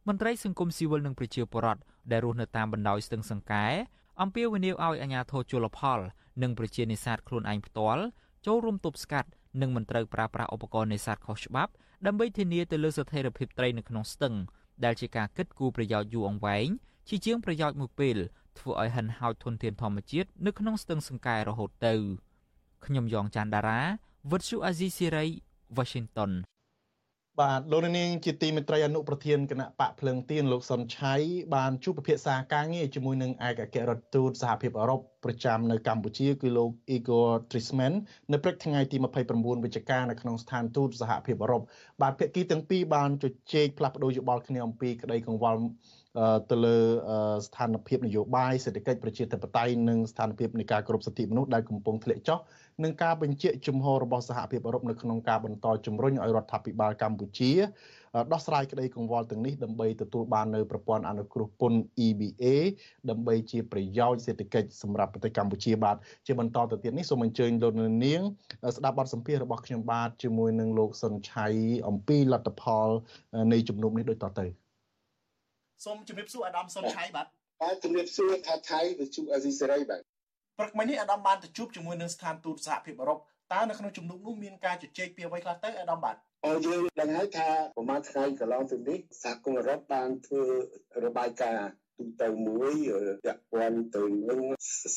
[0.08, 3.65] មន្ត្រីសង្គមស៊ីវិលនិងប្រជាពលរដ្ឋដែលរស់នៅតាមបណ្ដោយស្ទឹងសង្កែ
[4.21, 6.00] អំពាវនាវឲ្យអាជ្ញាធរជលផល
[6.41, 8.04] និងប្រជានេសាទខ្លួនឯងផ្ទាល់
[8.45, 9.30] ចូលរួមទប់ស្កាត់
[9.62, 11.71] និងមិនត្រូវប្រើប្រាស់ឧបករណ៍នេសាទខុសច្បាប់
[12.06, 14.34] ដើម្បីធានាទៅលើស្ថិរភាពត្រីនៅក្នុងស្ទឹង
[14.86, 16.67] ដែលជាការគិតគូរប្រយោជន៍យូរអង្វែង
[17.08, 18.17] ជាជាងប្រយោជន៍មួយពេល
[18.60, 21.93] ធ្វើឲ្យហិនហោចធនធានធម្មជាតិនៅក្នុងស្ទឹងសង្កែរហូតទៅ
[22.86, 23.82] ខ្ញុំយ៉ងច័ន្ទដារា
[24.32, 25.26] វិទ្យុអាស៊ីសេរី
[25.78, 26.32] Washington
[27.43, 31.15] បាទលោកនាងជាទីមេត្រីអនុប្រធានគណៈបកភ្លឹងទៀនលោកសុនឆៃ
[31.56, 37.93] បានជួបពិភាក្សាការងារជាមួយនឹងឯកអគ្គរដ្ឋទូតសហភាពអឺរ៉ុបប្រចាំនៅកម្ពុជាគឺលោក Igor Trisman
[38.32, 38.98] នៅព្រឹកថ្ងៃទី
[39.32, 41.62] 29វិច្ឆិកានៅក្នុងស្ថានទូតសហភាពអឺរ៉ុប
[42.02, 45.62] បាទភាគីទាំងពីរបានជជែកផ្លាស់ប្តូរយោបល់គ្នាអំពីក្តីកង្វល់
[46.50, 46.78] ទៅលើ
[47.46, 52.40] ស្ថានភាពនយោបាយសេដ្ឋកិច្ចប្រជាធិបតេយ្យនិងស្ថានភាពនៃការគោរពសិទ្ធិមនុស្សដែលកំពុងធ្លាក់ចុះ
[52.84, 57.52] និងការបញ្ជាក់ជំហររបស់សហភាពអឺរ៉ុបនៅក្នុងការបន្តជំរុញឲ្យរដ្ឋាភិបាលកម្ពុជា
[58.34, 62.46] ដោះស្រាយក្តីកង្វល់ទាំងនេះដើម្បីទទួលបាននៅប្រព័ន្ធអនុគ្រោះពន្ធ EBA
[63.10, 68.22] ដើម្បីជាប្រយោជន៍សេដ្ឋកិច្ចសម្រាប់ប្រទេសកម្ពុជាបាទជាបន្តទៅទៀតនេះសូមអញ្ជើញលោកនាង
[68.78, 71.48] ស្ដាប់បទសម្ភាសន៍របស់ខ្ញុំបាទជាមួយនឹងលោកសុនឆៃ
[71.88, 72.90] អំពីលទ្ធផល
[73.54, 74.67] នៃជំនុំនេះដូចតទៅ
[75.86, 77.28] សូមជម្រាបសួរអាដាមសុនឆៃបាទ
[77.62, 80.02] បាទជម្រាបសួរថាថៃវិទ្យុអាស៊ីសេរីបាទ
[80.58, 83.20] ព្រឹកមិញនេះអាដាមបានទៅជួបជាមួយនឹងស្ថានទូតសហភាពអឺរ៉ុប
[83.54, 90.44] តើនៅក្នុងជំនុំនោះមានការជជែកពីអ្វីខ្លះទៅអាដាមបាទអរយើងដឹងហើយថាប្រហែលថ្ងៃកន្លងទៅនេះសហគមន៍អឺរ៉ុបបានធ្វើ
[91.06, 92.74] របាយការណ៍ទូទៅមួយ
[93.26, 94.42] ពាក់ព័ន្ធទៅនឹង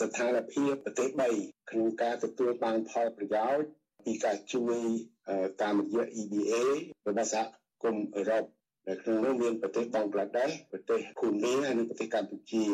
[0.01, 1.09] ស្ថានភាពប្រទេស
[1.40, 3.66] 3ក្នុងការទទួលបានផលប្រយោជន៍
[4.05, 4.79] ពីការជួយ
[5.62, 6.55] តាមរយៈ EBA
[7.09, 7.43] របស់សហ
[7.83, 8.45] គមន៍អឺរ៉ុប
[8.87, 12.66] ដែលក្នុងនោះមានប្រទេសបង់ក្លាដេសប្រទេសភូមាហើយនិងប្រទេសកម្ពុជា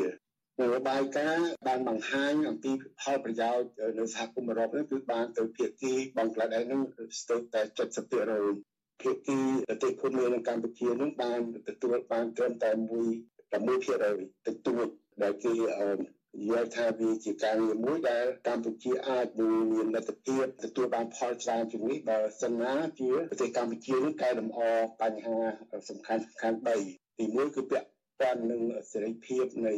[0.60, 6.82] នយោបាយការបានបង្ហាញអំពីផលប្រយោជន៍នៅសហគមន៍អឺរ៉ុបនេះគឺបានទៅភាគីបង់ក្លាដេសនឹង
[7.20, 7.60] ស្ទើរតែ
[8.26, 9.38] 70%ភាគី
[9.68, 14.86] ប្រទេសភូមានិងកម្ពុជានឹងបានទទួលបានត្រឹមតែ1.1%តិចតួច
[15.22, 15.52] ដែលគេ
[16.48, 24.60] យល់ថាវាជាការងារមួយដែលកម្ពុជាអាចនឹងមានលទ្ធភាពទទួលបានផលច្រើនជាងនេះបើសិនណាជាប្រទេសកម្ពុជានឹងកែលម្អ
[25.00, 25.38] បញ្ហា
[25.88, 27.88] សំខាន់សំខាន់3ទី1គឺពាក់
[28.20, 29.74] ព័ន្ធនឹងសេរីភាពនៃ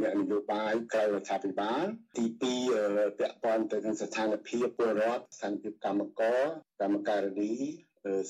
[0.00, 1.84] អ្នកនយោបាយក្រៅរដ្ឋាភិបាល
[2.16, 2.24] ទី
[2.72, 6.40] 2ពាក់ព័ន្ធទៅនឹងស្ថានភាពពលរដ្ឋស្ថានភាពកម្មករ
[6.80, 7.52] កម្មការិនី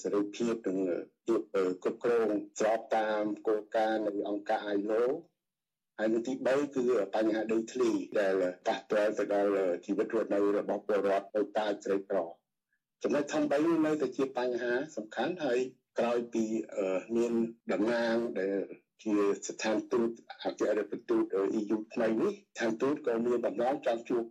[0.03, 0.79] សេរីភាពនិង
[1.27, 1.41] ភាព
[1.83, 5.05] គ្រប់គ្រងស្របតាមគោលការណ៍នៃអង្គការ ILO
[6.03, 6.85] ហើយនៅទី3គឺ
[7.15, 8.35] បញ្ហាដីធ្លីដែល
[8.67, 9.51] ប៉ះពាល់ទៅដល់
[9.87, 12.19] ជីវិតរស់នៅរបស់ពលរដ្ឋទៅតាជ្រៃក្រ
[13.03, 15.59] ចំណុចធំ3នៅតែជាបញ្ហាសំខាន់ហើយ
[15.99, 16.45] ក្រោយពី
[17.17, 17.33] មាន
[17.73, 18.57] តំណាងដែល
[19.05, 19.15] ជា
[19.49, 20.11] ស្ថានទូត
[20.45, 21.25] អគ្គរដ្ឋទូត
[21.59, 24.23] EU ថ្មីនេះស្ថានទូតក៏មានបំណងចង់ជួប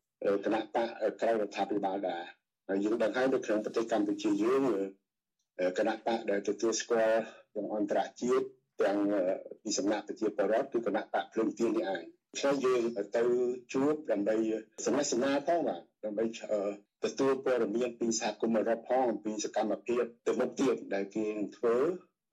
[0.45, 0.87] គណៈបក
[1.21, 2.23] ក្រៅរដ្ឋាភិបាលដែរ
[2.67, 4.61] ហើយយើងដឹងហើយនៅក្នុងប្រទេសកម្ពុជាយើង
[5.77, 7.19] គណៈបកដែលទទួលស្គាល់
[7.51, 8.45] ក្នុងអន្តរជាតិ
[8.81, 8.97] ទាំង
[9.63, 12.01] ពីសំណាក់ប្រជាពលរដ្ឋគឺគណៈបកភ្លើងទៀននេះឯង
[12.37, 12.81] ខ្ញុំយើង
[13.17, 13.23] ទៅ
[13.73, 14.35] ជួបដើម្បី
[14.85, 16.23] សម្ដែងសម្ដាផងបាទដើម្បី
[17.03, 21.77] ទទួលព័ត៌មានពីសហគមន៍អឺរ៉ុបផងអំពីសកម្មភាពទៅមុខទៀតដែលគេនឹងធ្វើ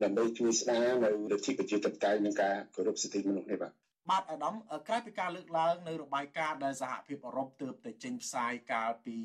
[0.03, 3.73] ដើម្បីជួយស្ដារនៅលទ្ធិប្រជាធិបតេយ្យនិងការគោរពសិទ្ធិមនុស្សនេះបាទ
[4.11, 4.55] បាទអាដាម
[4.89, 9.17] ក្រៅពីការលើកឡើងនៅរបាយការណ៍ដែលសហភាពអឺរ៉ុបទើបតែចេញផ្សាយកាលពី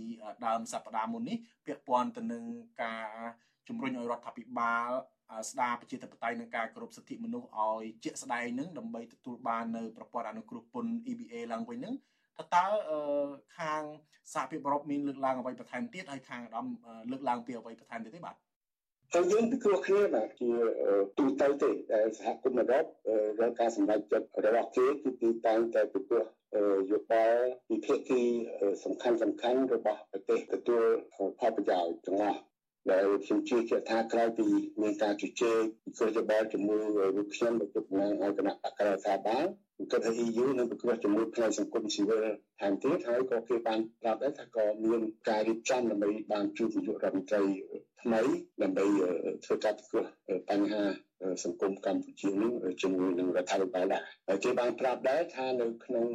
[0.46, 2.44] ដើមសប្តាហ៍មុននេះពាក់ព័ន្ធទៅនឹង
[2.84, 3.08] ការ
[3.68, 4.90] ជំរុញឲ្យរដ្ឋាភិបាល
[5.50, 11.96] ស្ដារប្រជាធិបតេយ្យនិងការគោរពសិទ្ធិមនុស្សឲ្យជាក់ស្ដែងនឹងដើម្បីទទួលបាននៅប្រព័ន្ធអនុគ្រោះពន្ធ EBA ឡើងវិញនឹង
[12.38, 12.66] ថាតើ
[13.58, 13.82] ខាង
[14.34, 16.68] សហភាពអឺរ៉ុបមានលើកឡើងអ្វីបន្ថែមទៀតហើយខាងអាដាម
[17.12, 18.36] លើកឡើងពីអ្វីបន្ថែមទៀតទេបាទ
[19.14, 20.50] ហើយយើងពិគ្រោះគ្នាបាទជា
[21.18, 22.86] ទូទៅទេដែលសហគមន៍អឺរ៉ុប
[23.42, 26.26] រកការសម្រេចចិត្តរបស់គេគឺទីតាំងតែពិគ្រោះ
[26.92, 28.22] យោបល់ពីភាគី
[28.84, 30.84] សំខាន់សំខាន់របស់ប្រទេសទទួល
[31.40, 32.42] ផលប្រយោជន៍ទាំងអស់
[32.90, 34.46] ដែលខ្ញុំជឿជាក់ថាក្រោយពី
[34.82, 36.82] មានការជជែកពីគ្រោះយោបល់ជាមួយ
[37.16, 39.46] រូបខ្ញុំដែលជាតំណាងឲ្យគណៈបកក្រៅរដ្ឋាភិបាល
[39.92, 42.26] គិតថា EU នឹងប្រកួតជាមួយផ្នែកសង្គមស៊ីវិល
[42.62, 47.42] ថែមទៀតហើយក៏គេបានប្រាប់ដែរថាក៏មានការរៀបចំដើម្បីបានជួបនាយករដ្ឋមន្ត្រី
[48.02, 48.22] ថ្មី
[48.62, 48.86] ដើម្បី
[49.46, 50.06] ធ្វើការពិគ្រោះ
[50.50, 50.84] បញ្ហា
[51.44, 56.06] សង្គមកម្ពុជានឹងជាមួយនឹងរដ្ឋាភិបាលដែរហើយគេបានប្រាប់ដែរថានៅក្នុង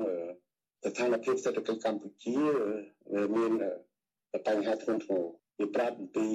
[0.85, 2.37] ស្ថានភាពសេដ្ឋកិច្ចកម្ពុជា
[3.37, 3.53] មាន
[4.47, 5.25] បញ្ហាធ្ងន់ធ្ងរ
[5.59, 6.27] វាប្រាប់អំពី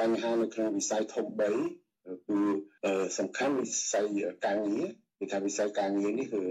[0.00, 2.40] បញ្ហានៅក្នុងវិស័យធំ3គឺ
[3.18, 4.06] សំខាន់វិស័យ
[4.46, 6.42] ការងារគឺថាវិស័យការងារនេះគឺ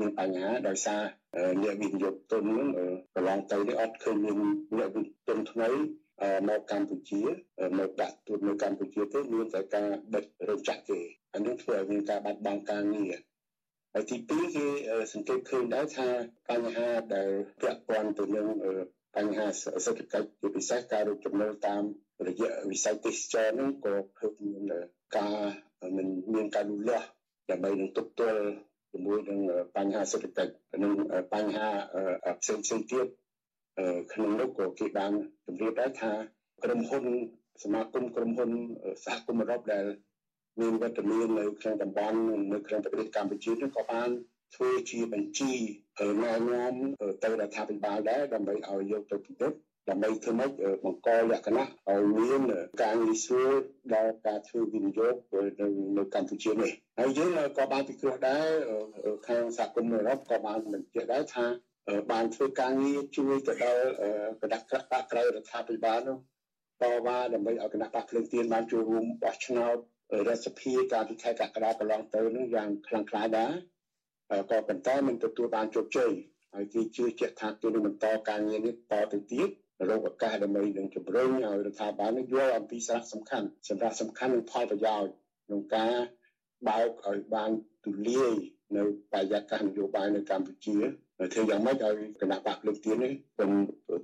[0.00, 1.02] មានបញ្ហាដោយសារ
[1.62, 2.68] អ្នកវិនិយោគទុននឹង
[3.14, 4.38] កន្លងទៅនេះអត់ឃើញមាន
[4.76, 5.68] អ្នកវិនិយោគទុនថ្មី
[6.48, 7.22] មកកម្ពុជា
[7.78, 11.00] មកដាក់ទូតនៅកម្ពុជាទេមានតែការបិទរោងចក្រទេ
[11.34, 13.14] អានេះធ្វើឲ្យមានការបាត់បង់ការងារ
[13.94, 14.66] ហើយទី2គេ
[15.12, 16.08] សង្កេតឃើញដែរថា
[16.48, 17.28] បញ្ហាដែល
[17.60, 18.46] ពាក់ព័ន្ធទៅនឹង
[19.16, 19.46] បញ្ហា
[19.84, 21.82] សេដ្ឋកិច្ចជាពិសេសការរកចំណូលតាម
[22.26, 24.72] រយៈវិស័យទេសចរហ្នឹងក៏ឃើញមាន
[25.16, 25.36] ការ
[25.96, 27.08] មិនមានការលូតលាស់
[27.50, 28.42] ដើម្បីនឹងទប់ទល់
[28.92, 29.40] ជាមួយនឹង
[29.76, 30.92] បញ្ហាសេដ្ឋកិច្ចនិង
[31.32, 31.68] បញ្ហា
[32.40, 33.06] ផ្សេងផ្សេងទៀត
[34.12, 35.12] ក្នុងនោះក៏គេបាន
[35.46, 36.12] ជម្រាបដែរថា
[36.62, 37.04] ក្រុមហ៊ុន
[37.62, 38.50] សមាគមក្រុមហ៊ុន
[39.04, 39.84] សហគមន៍អឺរ៉ុបដែល
[40.60, 42.18] មានវត្តមាននៅក្នុងតំបន់
[42.52, 44.10] នៅក្នុងប្រទេសកម្ពុជានេះក៏បាន
[44.54, 45.52] ធ្វើជាបញ្ជី
[46.22, 46.74] ណែនាំ
[47.22, 49.58] ទៅរដ្ឋាភិបាលដែរដើម្បីឲ្យយកទៅពិនិត្យ
[49.88, 50.50] ដើម្បីធ្វើម៉េច
[50.84, 52.42] បង្កលក្ខណៈឲ្យមាន
[52.82, 53.52] ការងាយស្រួល
[53.94, 55.14] ដល់ការធ្វើវិនិយោគ
[55.60, 58.46] នៅនៅកម្ពុជានេះហើយយើងក៏បានពិគ្រោះដែរ
[59.28, 61.46] ខាងសហគមន៍អឺរ៉ុបក៏បានបញ្ជាក់ដែរថា
[62.12, 66.18] បានធ្វើការងារជួយទៅដល់គណៈបកក្រៅរដ្ឋាភិបាលនោះ
[66.82, 69.76] តវ៉ាដើម្បីឲ្យគណៈបកភ្លើងទៀនបានចូលរួមបោះឆ្នោត
[70.28, 73.52] រដ្ឋសភាកាលពីខែកក្កដាកន្លងទៅនោះយ៉ាងខ្លាំងក្លាដែរ
[74.30, 76.12] ក៏ប៉ុន្តែមិនទទួលបានជោគជ័យ
[76.54, 78.76] ហើយគេជឿជាក់ថាគេនឹងបន្តការងារនេះត
[79.12, 79.48] ទៅទៀត
[79.90, 85.10] រកឱកាសដើម្បីនឹងជំរុញឲ្យរដ្ឋាភិបាលនេះយល់អំពីសារៈសំខាន់សម្រាប់សំខាន់និងផលប្រយោជន៍
[85.46, 85.94] ក្នុងការ
[86.68, 87.50] បើកឲ្យបាន
[87.84, 88.32] ទូលាយ
[88.76, 90.76] នៅបរិយាកាសនយោបាយនៅកម្ពុជា
[91.32, 93.50] ធ្វើយ៉ាងម៉េចឲ្យគណៈបកលើកទៀននេះមិន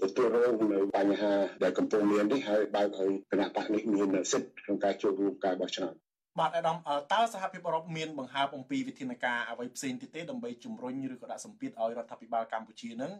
[0.02, 1.32] ទទួលរងនៅបញ្ហា
[1.62, 5.94] ដែលកំពុងមាននេះហើយបើកឲ្យគណៈបកនេះមានសិទ្ធិក្នុងការចូលរួមការបោះឆ្នោត
[6.38, 6.76] បាទអាដាម
[7.12, 13.12] តើសហភាពអឺរ៉ុបមានបង្ហើបអំពីវិធានការអ្វីផ្សេងទៀតទេដើម្បីជំរុញឬក៏ដាក់សម្ពាធឲ្យរដ្ឋាភិបាលកម្ពុជានឹង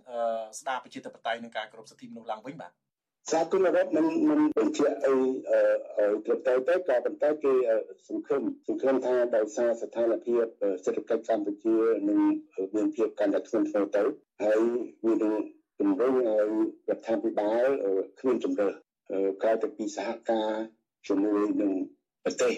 [0.59, 2.73] ស្ដារប្រជាធិបតេយ្យនិងការគោរពសិទ្ធិមនុស្សឡើងវិញបាទ
[3.33, 7.53] សហគមន៍អឺរ៉ុបមិនមិនបញ្ជាក់អីឲ្យទៅទៅក៏ប៉ុន្តែគេ
[8.09, 10.45] សង្ឃឹមសង្ឃឹមថាដោយសារស្ថានភាព
[10.85, 11.77] សេដ្ឋកិច្ចកម្ពុជា
[12.09, 12.21] នឹង
[12.75, 14.03] មានភាពកាន់តែធ្ងន់ធ្ងរទៅ
[14.43, 14.59] ហើយ
[15.05, 15.35] វានឹង
[15.81, 16.39] ជំរុញឲ្យ
[16.91, 17.67] រដ្ឋាភិបាល
[18.21, 18.69] គ្មានជំរឿ
[19.43, 20.51] ក្រៅពីសហការ
[21.09, 21.73] ជាមួយនឹង
[22.25, 22.53] ប្រទេស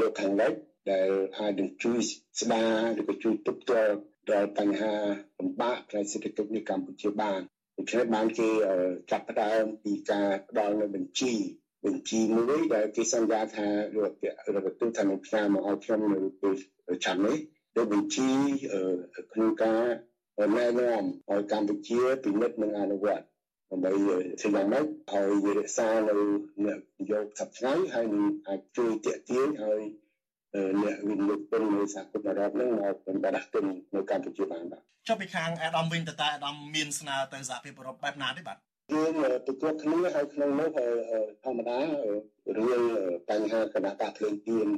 [0.00, 0.52] លោកខាងលិច
[0.90, 1.98] ដែលអាចនឹងជួយ
[2.40, 3.94] ស្ដារឬក៏ជួយទប់ទល់
[4.30, 4.94] ដល់បញ្ហា
[5.38, 7.40] លំបាកផ្នែកសេដ្ឋកិច្ចនៅកម្ពុជាបាន
[7.76, 8.48] ដូច្នេះបានគេ
[9.10, 11.32] ចាប់ផ្ដើមពីការផ្ដល់នៅបញ្ជី
[11.84, 13.72] បញ្ជីមួយដែលគេសន្យាថារ
[14.10, 16.54] ដ្ឋរដ្ឋទូតថានឹងផ្សាយមកឲ្យខ្ញុំនៅពេល
[17.04, 17.36] ឆ្នាំនេះ
[17.76, 18.30] ដូចបញ្ជី
[19.32, 19.82] ក្នុងការ
[20.56, 23.24] ណែនាំឲ្យកម្ពុជាពិនិត្យនិងអនុវត្ត
[23.70, 26.14] ដើម្បីធ្វើយ៉ាងម៉េចឲ្យរក្សានៅ
[26.64, 26.78] អ្នក
[27.10, 29.82] យកសប្តាហ៍ហើយនឹងអាចជួយតាក់ទាញឲ្យ
[30.82, 38.56] អ្នកវិនិយោគទុននៅសហគមន៍អឺរ៉ុបនឹងមកបណ្ដាទុននៅកម្ពុជាបានបាទចុះពីខាងអាដាមវិញតើអាដាមមានស្នើទៅសហភាពអឺរ៉ុបបែបណាទេបាទ
[38.94, 39.12] យើង
[39.48, 40.68] ទទួលគ្នាហើយក្នុងនោះ
[41.44, 41.78] ធម្មតា
[42.56, 42.82] រឿង
[43.28, 44.68] បញ្ហាគណៈបកភ្លើងទៀន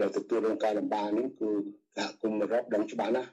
[0.00, 1.50] ដែលទទួលរងការលំបាកនេះគឺ
[1.96, 3.30] សហគមន៍អឺរ៉ុបដឹងច្បាស់ណាស់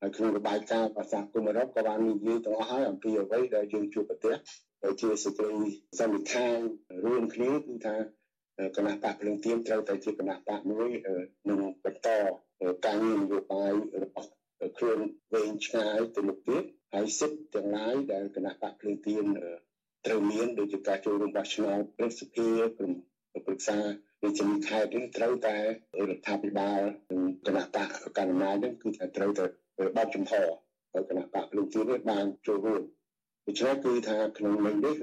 [0.00, 4.34] ហើយក្នុងរបាយការណ៍ភាសាគុំអឺរ៉ុបក៏បាននិយាយទាំងអស់ហើយអំពីអ្វីដែលយើងជួបប្រទះ
[4.82, 5.56] ដែលជាសេចក្តី
[5.98, 6.58] សន្និដ្ឋាន
[7.04, 7.96] រួមគ្នាគឺថា
[8.76, 10.88] គណៈបកភ្លើងទៀនត្រូវតែជាគណៈបកមួយ
[11.48, 12.08] នឹងបន្ត
[12.86, 14.28] ការងារនយោបាយរបស់
[14.78, 14.98] ខ្លួន
[15.32, 16.62] វែងឆ្ងាយទៅមុខទៀត
[16.94, 19.24] ហើយសិទ្ធិទាំងឡាយដែលគណៈបកភ្លើងទៀន
[20.06, 22.92] ត្រូវមានដូចជាការចូលរួមបោះឆ្នោតព្រឹទ្ធសភាក្រុម
[23.46, 23.78] ប្រឹក្សា
[24.22, 25.56] វិជាខេត្តនេះត្រូវតែ
[26.08, 26.80] រដ្ឋាភិបាល
[27.10, 29.46] និងគណៈបកកណ្ដាលអំណាចនេះគឺថាត្រូវតែ
[29.96, 32.82] បើកចំហឲ្យគណៈបកភ្លើងទៀននេះបានចូលរួម
[33.46, 34.94] ដូច្នេះគឺថាក្នុងន័យនេះ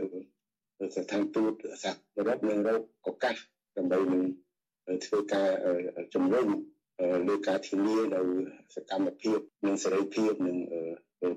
[0.96, 1.94] ស្ថានទូតសហ
[2.28, 3.36] រដ្ឋនឹងរកឱកាស
[3.78, 4.24] ដើម្បីនឹង
[5.06, 5.50] ធ្វើការ
[6.14, 6.48] ជំរុញ
[7.28, 8.22] លើការធានានៅ
[8.76, 10.58] សកម្មភាពនិងសេរីភាពនិង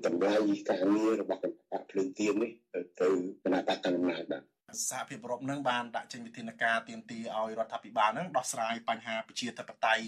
[0.05, 0.35] តម្លៃ
[0.69, 2.51] ការងាររបស់គណៈបកភ្លើងទៀននេះ
[3.01, 3.07] ទៅ
[3.43, 4.43] គណៈបកកណ្ដាលអំណាចបាទ
[4.89, 10.05] សហភាពអឺរ៉ុបនឹងបានដាក់ចេញវិធានការទាមទារឲ្យរដ្ឋាភិបាលនឹងដោះស្រាយបញ្ហាប្រជាធិបតេយ្យ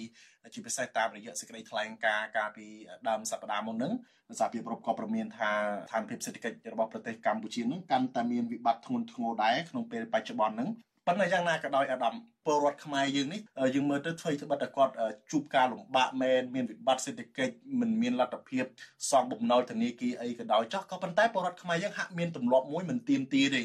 [0.53, 2.67] ជាពិសេសតាមរយៈសេចក្តីថ្លែងការណ៍កាលពី
[3.09, 3.93] ដើមសប្តាហ៍មុននឹង
[4.39, 10.69] សហភាពអឺរ៉ុបក៏ប្រមានថាស្ថានភាពសេដ្ឋកិច្ចរបស់ប្រទេសកម្ពុជានឹងកាន់តែមានវិបត្តិធ្ងន់ធ្ងរដែរក្នុងពេលបច្ចុប្បន្ននឹង
[11.07, 13.41] ប៉ុន្តែយ៉ាងណាក៏ដោយអាដាមពលរដ្ឋខ្មែរយើងនេះ
[13.75, 14.93] យើងមើលទៅធ្វើត្បិតតែគាត់
[15.31, 18.65] ជួបការលំបាកមែនមានវិបត្តិសេដ្ឋកិច្ចមិនមានលទ្ធភាព
[19.11, 23.63] សងបំណុលធនាគារអីក៏ដោយចោះក៏ប៉ុន្តែពលរដ្ឋខ្មែរយើងហាក់មានទម្លាប់មួយមិនទៀមទាទេ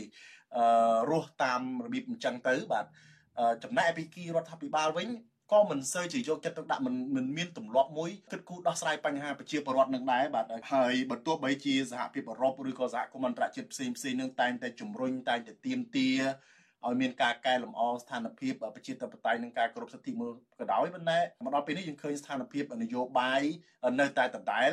[1.10, 2.86] រស់តាមរបៀបអញ្ចឹងទៅបាទ
[3.64, 5.08] ចំណែកពីគីរដ្ឋាភិបាលវិញ
[5.52, 16.08] ក៏មិនសូវជាយកចិត្តទុកដាក់មិនមិនមានទម្លាប់មួយគិតគូរដោះស្រាយបញ្ហាប្រជាពលរដ្ឋនឹងដែរបាទហើយបើទោះបីជាសហភាពអឺរ៉ុបឬក៏សហគមន៍អន្តរជាតិផ្សេងផ្សេងនឹងតែងតែជំរុញតែងតែទៀមទា
[16.86, 23.42] ឲ្យមានការកែលម្អស្ថានភាពប្រជាធិបតេយ្យនិងការគោរពសិទ្ធិមនុស្សក៏ដោយប៉ុន្តែមកដល់ពេលនេះយើងឃើញស្ថានភាពនយោបាយ
[24.00, 24.72] នៅតែដដែល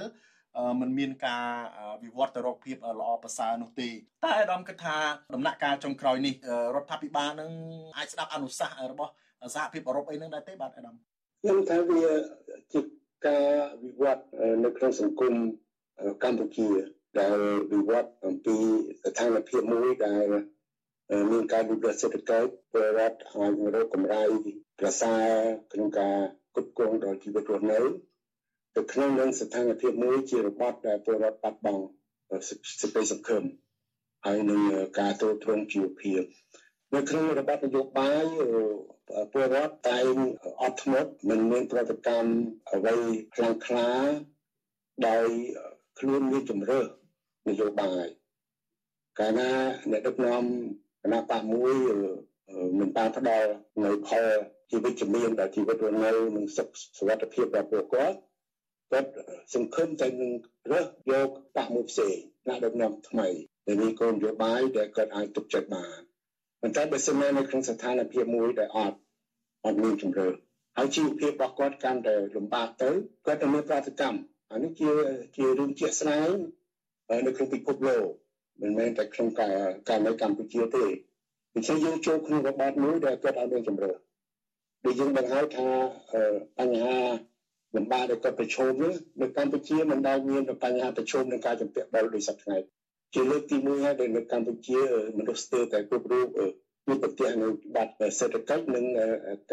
[0.82, 1.46] มันមានការ
[2.04, 3.90] វិវត្តទៅរកភាពល្អប្រសើរនោះទេ
[4.24, 4.96] តែអាដាមគិតថា
[5.34, 6.34] ដំណាក់កាលចុងក្រោយនេះ
[6.76, 7.52] រដ្ឋាភិបាលនឹង
[7.98, 9.12] អាចស្ដាប់អនុសាសន៍របស់
[9.56, 10.96] សហភាពអឺរ៉ុបអីនឹងដែរទេបាទអាដាម
[11.42, 12.04] ខ្ញុំថាវា
[12.74, 12.82] ជា
[13.28, 13.48] ការ
[13.84, 14.24] វិវត្ត
[14.64, 15.34] នៅក្នុងសង្គម
[16.24, 16.70] កម្ពុជា
[17.20, 17.38] ដែល
[17.72, 18.56] វិវត្តអំពី
[19.04, 20.28] ស្ថានភាពមួយដែល
[21.32, 24.24] មានការវិវត្តសេដ្ឋកិច្ចពលរដ្ឋអាចរកកម្រៃ
[24.80, 25.28] ប្រសើរ
[25.74, 26.18] ក្នុងការ
[26.56, 27.80] គ្រប់គ្រងដល់ជីវិតរស់នៅ
[28.76, 31.84] ទៅក្នុងនឹងស្ថានភាពមួយជារបបដែលពលរដ្ឋបាត់បង់
[32.48, 33.44] សេចក្តីសង្ឃឹម
[34.26, 34.62] ហើយនឹង
[35.00, 36.22] ការទូទ្រង់ជីវភាព
[36.96, 38.26] នៅក្នុងរបបនយោបាយ
[39.32, 40.16] ពលរដ្ឋតែង
[40.62, 42.32] អត់ធ្មត់មិនមានប្រតិកម្ម
[42.74, 42.96] អ្វី
[43.36, 43.90] ខ្លាំងក្លា
[45.08, 45.28] ដោយ
[46.00, 46.80] ខ្លួនមានជំរឿ
[47.50, 48.06] នយោបាយ
[49.20, 49.52] កាលណា
[49.92, 50.44] អ្នកដឹកនាំ
[51.04, 51.76] គណៈបកមួយ
[52.80, 53.50] មិនបានផ្ដល់
[53.84, 54.26] នៅផល
[54.72, 58.33] ជីវិតជំនាញដល់ជីវិតរស់នៅនិងសុខសុវត្ថិភាពដល់ពលរដ្ឋ
[58.94, 59.12] គាត់
[59.54, 60.32] សង្ឃឹមតែនឹង
[60.72, 62.16] រើសយកបកមួយផ្សេង
[62.48, 63.28] ណាដឹកនាំថ្មី
[63.68, 66.00] ដែលមានគោលនយោបាយដែលគាត់អាចទុកចិត្តបាន
[66.62, 68.98] ប៉ុន្តែបើសិននៅក្នុងស្ថានភាពមួយដែលអត់
[69.66, 70.30] អត់មានជំរឿ
[70.78, 72.90] ហើយជីវភាពរបស់គាត់កាន់តែលំបាកទៅ
[73.26, 74.20] គាត់ទៅមានប្រតិកម្ម
[74.52, 74.90] អានេះជា
[75.38, 76.32] ជារឿងជាក់ស្ដែង
[77.28, 78.06] នៅក្នុងពិភពលោក
[78.62, 79.56] មិនមែនតែក្នុងការ
[79.90, 80.86] ការនៅកម្ពុជាទេ
[81.56, 83.92] ដូច្នេះយើងចូលក្នុងរបបមួយដែលគាត់អត់មានជំរឿ
[84.86, 85.68] ដូចយើងបានហៅថា
[86.58, 86.98] បញ្ហា
[87.76, 92.58] លំបាកដែលគាត់ប្រឈមនេះនៅកម្ពុជាមិនដែលមានបញ្ហាប្រឈមនឹងការជំពាក់បុលដោយសពថ្ងៃ
[93.14, 94.80] ជាលើកទី1ហើយដែលនៅកម្ពុជា
[95.18, 96.28] មនុស្សស្ទើរតែគ្រប់រូប
[96.88, 98.86] មានប្រទះនៅបាត់សេដ្ឋកិច្ចនិង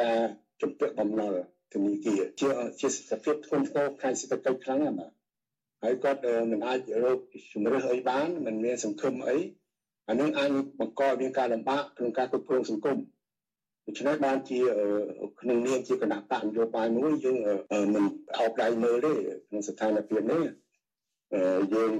[0.01, 0.19] ការ
[0.63, 1.35] ជំពាក់បំណុល
[1.73, 2.49] ធនាគារជា
[2.81, 5.13] ជាសភាពធ្ងន់ធ្ងរផ្នែកសេដ្ឋកិច្ចខ្លាំងណាស់បាទ
[5.83, 7.19] ហើយគាត់មិនអាចរក
[7.53, 9.37] ជំរឿអីបានមិនមានសង្ឃឹមអី
[10.09, 10.49] អានឹងអាច
[10.81, 12.99] បង្កឲ្យមានការលំបាកក្នុងការគ្រប់គ្រងសង្គម
[13.91, 14.61] ដូច្នេះបានជា
[15.41, 17.37] ក្នុងនាមជាគណៈបកនយោបាយមួយយើង
[17.95, 18.05] មិន
[18.39, 19.13] អោបដៃមើលទេ
[19.49, 20.43] ក្នុងស្ថានភាពនេះ
[21.75, 21.91] យើង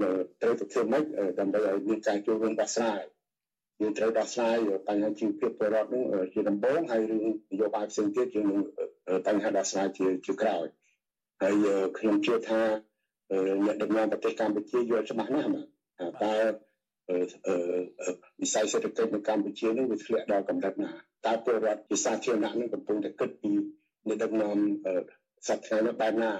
[0.41, 1.03] ត្រូវទៅធ្វើម៉េច
[1.39, 3.01] ដើម្បីឲ្យមានការចូលរួមដោះស្រាយ
[3.81, 8.59] យើងត្រូវដោះស្រាយបញ្ហាជីវភាពពលរដ្ឋនោះជាដំបូងហើយរឿងនយោបាយផ្សេងទៀតយើងនឹង
[9.27, 10.65] បញ្ហាដោះស្រាយជាជាក្រោយ
[11.41, 11.55] ហើយ
[11.97, 12.61] ខ្ញុំជឿថា
[13.65, 15.67] អ្នកដឹកនាំប្រទេសកម្ពុជាយល់ច្បាស់ណាស់បាទ
[16.23, 16.35] តើ
[18.41, 20.91] វិស័យសេដ្ឋកិច្ចនៅកម្ពុជានឹងវាធ្លាក់ដល់កម្រិតណា
[21.25, 23.51] តើពលរដ្ឋជាសាធារណៈនឹងកំពុងតែគិតពី
[24.07, 24.57] អ្នកដឹកនាំ
[25.47, 26.31] សប្តាហ៍នេះបែបណា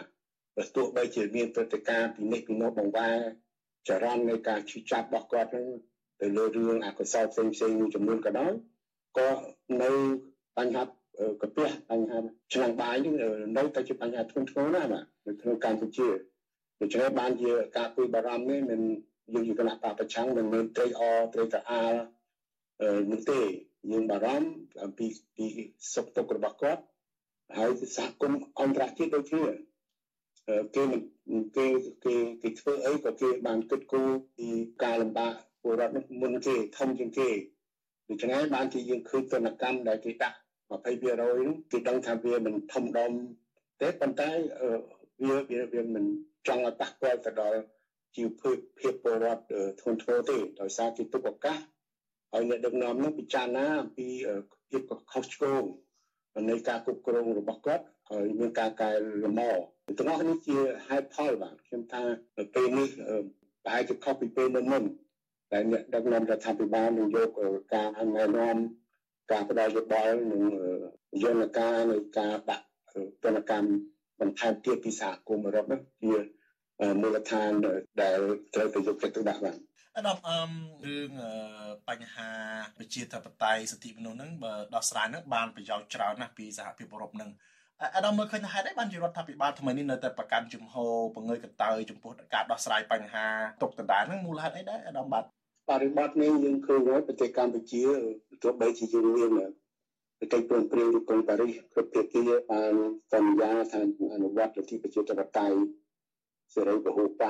[0.56, 3.18] បើទោះបីជាមានព្រឹត្តិការណ៍ពីនេះពីនោះបង្វែរ
[3.88, 5.66] ចរន្តនៃការឈឺចាប់របស់គាត់នឹង
[6.22, 8.54] ទៅលើរឿងអកុសលផ្សេងផ្សេងមួយចំនួនក៏ដោយ
[9.18, 9.30] ក៏
[9.82, 9.92] នៅ
[10.58, 10.84] បញ្ហា
[11.42, 12.18] កាពះបញ្ហា
[12.54, 13.14] ឆ្នាំងបាយនេះ
[13.58, 16.10] នៅតែជាបញ្ហាធ្ងន់ធ្ងរណាស់បាទនៅក្នុងកម្ពុជា
[16.82, 18.82] ដូច្នេះបានជាការគួយបារម្ភនេះមិន
[19.34, 21.94] យើងជាគណៈបកប្រឆាំងមិនមែនត្រេកអរត្រេកត្រអាល
[23.12, 23.42] នោះទេ
[23.90, 24.50] យើងបារម្ភ
[24.84, 25.46] អំពីពី
[25.94, 26.82] សុខទុក្ខរបស់គាត់
[27.58, 29.46] ហើយសហគមន៍អន្តរជាតិដូចគ្នា
[30.76, 30.86] គេ
[31.56, 31.66] គេ
[32.06, 34.50] គេគេធ្វើអីក៏គេបានគិតគូរពី
[34.84, 37.30] ការលំបាកពលរដ្ឋនោះមុនគេធំជាងគេ
[38.10, 40.38] ដូច្នេះបានជាយើងឃើញទនកម្មដែលគេដាក់
[40.72, 43.12] 20%នោះគេដឹងថាវាមិនធំដុំ
[43.82, 44.30] ទេប៉ុន្តែ
[45.28, 45.38] វា
[45.74, 46.06] វាមិន
[46.48, 47.60] ចង់ឲ្យប៉ះពាល់ទៅដល់
[48.16, 49.44] ជីវភាពភាពពលរដ្ឋ
[49.80, 51.60] ធ្ងន់ធ្ងរទេដោយសារគេទុកឱកាស
[52.34, 54.08] ឲ្យអ្នកដឹកនាំនោះពិចារណាអំពី
[54.70, 55.64] ភាពខុសឆ្គង
[56.50, 58.92] នៃការគ្រប់គ្រងរបស់គាត់ហើយមានការកែ
[59.24, 59.52] លម្អ
[59.98, 62.04] ទាំងអស់នេះជាហេតុផលបាទខ្ញុំថា
[62.56, 62.90] ពេលនេះ
[63.64, 64.84] ប្រហែលជាខុសពីពេលមុនមុន
[65.52, 67.30] តែអ្នកដឹកនាំរដ្ឋាភិបាលនឹងយក
[67.76, 68.58] ការណែនាំ
[69.32, 70.42] ការផ្ដល់យោបល់និង
[71.24, 72.66] យន្តការនៃការដាក់
[73.24, 73.70] ទនកម្ម
[74.20, 76.14] បន្ថែមទៀតពីសហគមន៍អឺរ៉ុបនោះជា
[77.02, 77.52] មូលដ្ឋាន
[78.02, 78.20] ដែល
[78.54, 79.71] ត្រូវទៅយកចិត្តទុកដាក់បាទអា
[80.08, 80.52] ដាមអម
[80.86, 81.12] រឿង
[81.90, 82.30] បញ្ហា
[82.78, 87.30] ប្រជាធិបតេយ្យសិទ្ធិមនុស្សហ្នឹងបើដោះស្រាយហ្នឹងបានប្រយោជន៍ច្រើនណាស់ពីសហភាពអឺរ៉ុបហ្នឹង
[87.96, 93.26] អាដាមមើលឃើញថាហេតុអីបានជារដ្ឋាភិបាលថ្មីនេះនៅតែប្រកាន់ជំហរបង្ងើយកន្តើយចំពោះការដោះស្រាយបញ្ហា
[93.62, 95.24] ទុកដណ្ដើមហ្នឹងមូលហេតុអីដែរអាដាមបាទ
[95.70, 97.84] បរិបត្តិនេះយើងឃើញហើយប្រទេសកម្ពុជា
[98.44, 99.52] ទោះបីជាយើងមាន
[100.20, 102.74] កិច្ចព្រមព្រៀងទីក្រុងប៉ារីសគ្រប់ភាគីបាន
[103.14, 103.82] សន្យាថា
[104.14, 105.58] អនុវត្តលទ្ធិប្រជាធិបតេយ្យ
[106.54, 107.24] សេរីពហុបក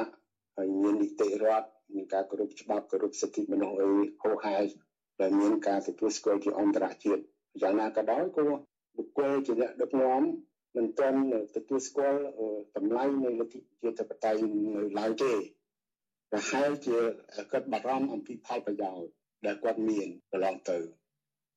[0.57, 3.89] ហើយមាននីតិរដ្ឋ មានការគោរពច្បាប់គោរពសិទ្ធិមនុស្សអី
[4.23, 4.57] ហោហែ
[5.21, 7.21] ដែលមានការទទួលស្គាល់ជាអន្តរជាតិ
[7.61, 8.43] យ៉ាងណាក៏ដោយក៏
[8.97, 10.21] បុគ្គលជាអ្នកដឹកនាំ
[10.75, 11.21] មិនទាន់
[11.55, 12.21] ទទួលស្គាល់
[12.77, 14.41] តម្លៃនៃលទ្ធិប្រជាធិបតេយ្យ
[14.75, 15.33] នៅឡើយទេ
[16.31, 16.97] ប្រហែលជា
[17.51, 19.07] គាត់បារម្ភអំពីផលប្រយោជន៍
[19.45, 20.77] ដែលគាត់មានកន្លងទៅ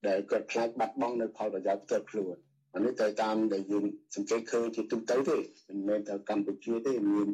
[0.07, 2.37] ដែលគាត់ខ្លាចបាត់បង់នៅផលប្រយោជន៍ផ្ទាល់ខ្លួន
[2.75, 5.37] អានេះទៅតាមដែលយើងសង្កេតឃើញជាទូទៅទេ
[5.69, 7.29] មិនមែនតែកម្ពុជាទេមាន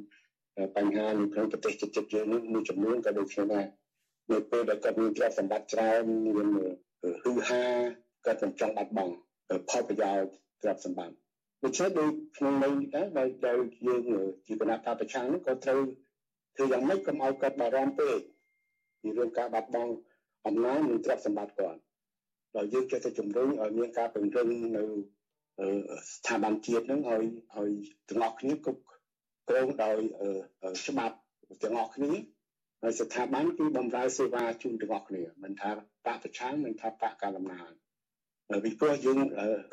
[0.77, 3.67] បញ្ហានៅក្នុងប្រទេសជិតៗយើងនេះមួយចំនួនក៏ដូចគ្នាដែរ
[4.33, 6.49] នៅពេលដែលគាត់មានទ្រព្យសម្បត្តិច្រើនមាន
[7.23, 7.63] ហឺហា
[8.27, 9.13] គាត់មិនចង់បាត់បង់
[9.71, 10.29] ផលប្រយោជន៍
[10.63, 11.17] ទ្រព្យសម្បត្តិ
[11.65, 13.29] ដូច្នេះដូចក្នុងន័យដែរដែល
[13.87, 14.01] យើង
[14.47, 15.81] ជាគណៈបព្វប្រឆាំងនោះក៏ត្រូវ
[16.57, 18.19] ធ្វើយ៉ាងម៉េចកុំឲ្យគាត់បារម្ភពេក
[19.03, 19.93] ពីរឿងការបាត់បង់
[20.47, 21.81] អំណាចនិងទ្រព្យសម្បត្តិគាត់
[22.57, 24.85] ដោយយើងចេះតែជំរុញឲ្យមានការពង្រឹងនៅ
[26.15, 27.71] ស្ថាប័នជាតិនឹងឲ្យឲ្យ
[28.09, 28.83] ទាំងអស់គ្នាគ្រប់
[29.51, 29.99] គ្រងដោយ
[30.87, 31.17] ច្បាប់
[31.63, 32.13] ទាំងអស់គ្នា
[32.83, 35.75] ហើយស្ថាប័នគឺបម្រើសេវាជូនទាំងអស់គ្នាមិនថាប
[36.15, 37.71] កប្រឆាំងមិនថាបកកណ្ដាលអំណាច
[38.65, 39.19] ពីព្រោះយើង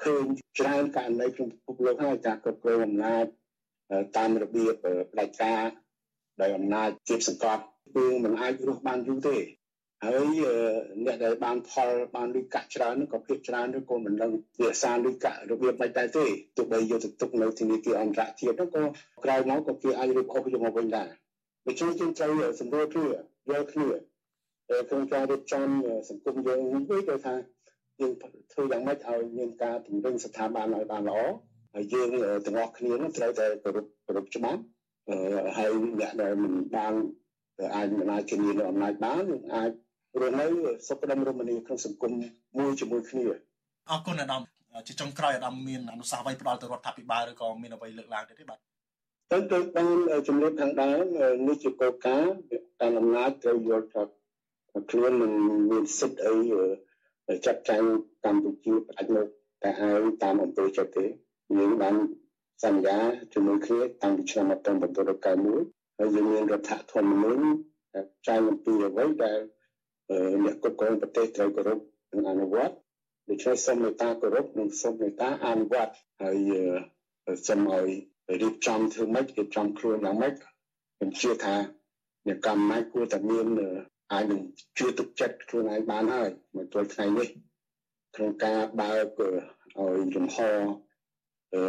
[0.04, 0.24] ឃើញ
[0.60, 3.26] ច្រើនករណីក្នុងពិភពលោកហើយការគ្រប់គ្រងអំណាច
[4.18, 4.74] តាមរបៀប
[5.12, 5.64] ផ្ដាច់ការ
[6.42, 7.64] ដោយអំណាចជាសង្កត់
[7.96, 9.38] គឺមិនអាចរស់បានយូរទេ
[10.06, 10.28] ហើយ
[11.06, 14.32] អ្នកដែលបានផលបានលុយកាក់ច្រើនក៏ភាគច្រើនឬក៏មិនដឹង
[14.62, 16.26] វាសាលុយកាក់របៀបមិនដែរទេ
[16.58, 18.84] ទោះបីយកទៅទុកនៅធនាគារអន្តរជាតិនោះក៏
[19.24, 21.10] ក្រោយមកក៏គេអាចរឹបអូសយកមកវិញដែរ
[21.68, 23.06] ដូច្នេះយើងត្រូវសម្រួលគ្នា
[23.50, 23.88] យល់គ្នា
[24.90, 25.68] ក្នុងការរៀបចំ
[26.10, 27.34] សង្គមយើងវិញដោយថា
[28.00, 28.14] យើង
[28.52, 31.20] ធ្វើយ៉ាងម៉េចឲ្យមានការពង្រឹងស្ថាប័នឲ្យបានល្អ
[31.74, 32.10] ហើយយើង
[32.46, 34.62] ទាំងអស់គ្នានឹងត្រូវតែគោរពគោរពច្បាប់
[35.58, 36.94] ហើយអ្នកដែលមិនបាន
[37.76, 39.26] អាចមិនអាចជំនាញនៅអំណាចបាន
[39.56, 39.72] អាច
[40.22, 40.46] រស់នៅ
[40.88, 42.12] សុខដុមរមនាក្នុងសង្គម
[42.58, 43.26] មួយជាមួយគ្នា
[43.90, 44.42] អរគុណអាដាម
[44.88, 48.60] ជាចុងក្រោយអាដាមមានអនុសាសន៍អ្វីផ្ដល់ទៅរដ្ឋាភិបាលឬក៏មានអ្វីលើកឡើងទេបាទ
[49.32, 49.88] ទៅទៅបាន
[50.28, 51.04] ជំរាបខាងដើម
[51.48, 52.26] នេះជាកលការ
[52.82, 54.04] តាមអំណាចត្រូវយល់ថា
[54.90, 55.32] ខ្លួនមិន
[55.72, 57.84] មានសិទ្ធិអីចាត់ចែង
[58.26, 59.28] កម្ពុជាផ្ដាច់មុខ
[59.64, 61.06] តែឲ្យតាមអំពើចិត្តទេ
[61.58, 61.96] យើងបាន
[62.64, 62.98] សន្យា
[63.34, 67.46] ជាមួយគ្នាតាំងពីឆ្នាំ1991ហើយយើងមានរដ្ឋធម្មនុញ្ញ
[68.28, 69.40] ចែងអំពីអ្វីដែល
[70.44, 71.80] អ្នកគ្រប់គ្រងប្រទេសត្រូវគោរព
[72.14, 72.76] និងអនុវត្ត
[73.30, 76.54] ដូច្នេះសូមមេត្តាគោរពនិងសូមមេត្តាអនុវត្តហើយ
[77.48, 77.90] សូមឲ្យ
[78.42, 81.56] រៀបចំធ្វើម៉េចរៀបចំខ្លួនយ៉ាងម៉េចខ្ញុំជឿថា
[82.28, 83.48] អ្នកកម្មម៉ែគួរតែមាន
[84.14, 84.42] អាចនឹង
[84.78, 87.28] ជឿទុកចិត្តខ្លួនឯងបានហើយមកទល់ថ្ងៃនេះ
[88.16, 90.38] ក្នុងការបើកឲ្យលំហ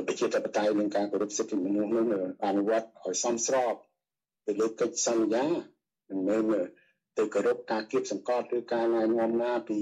[0.07, 2.07] ប្រជាធិបតេយ្យនិងការគោរពសិទ្ធិមនុស្សនឹង
[2.45, 3.75] អនុវត្តឲ្យសមស្រប
[4.47, 5.45] ទៅលើកិច្ចសន្យា
[6.09, 6.43] មិនមែន
[7.19, 9.79] ទៅគោរពការគៀបសង្កត់ឬការណែនាំណាពី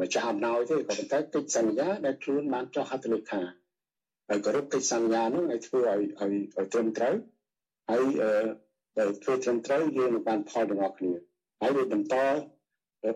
[0.00, 3.40] ម្ចាស់អំណោយទេក៏ប៉ុន្តែកិច្ចសន្យាដែលខ្លួនបានចុះហត្ថលេខា
[4.28, 7.14] ហើយគោរពកិច្ចសន្យានោះឲ្យធ្វើឲ្យឲ្យឲ្យត្រឹមត្រូវ
[7.90, 8.02] ហើយ
[8.98, 11.12] ដែលធ្វើត្រឹមត្រូវយើងនឹងបានផលទាំងអស់គ្នា
[11.60, 12.14] ហើយវាបន្ត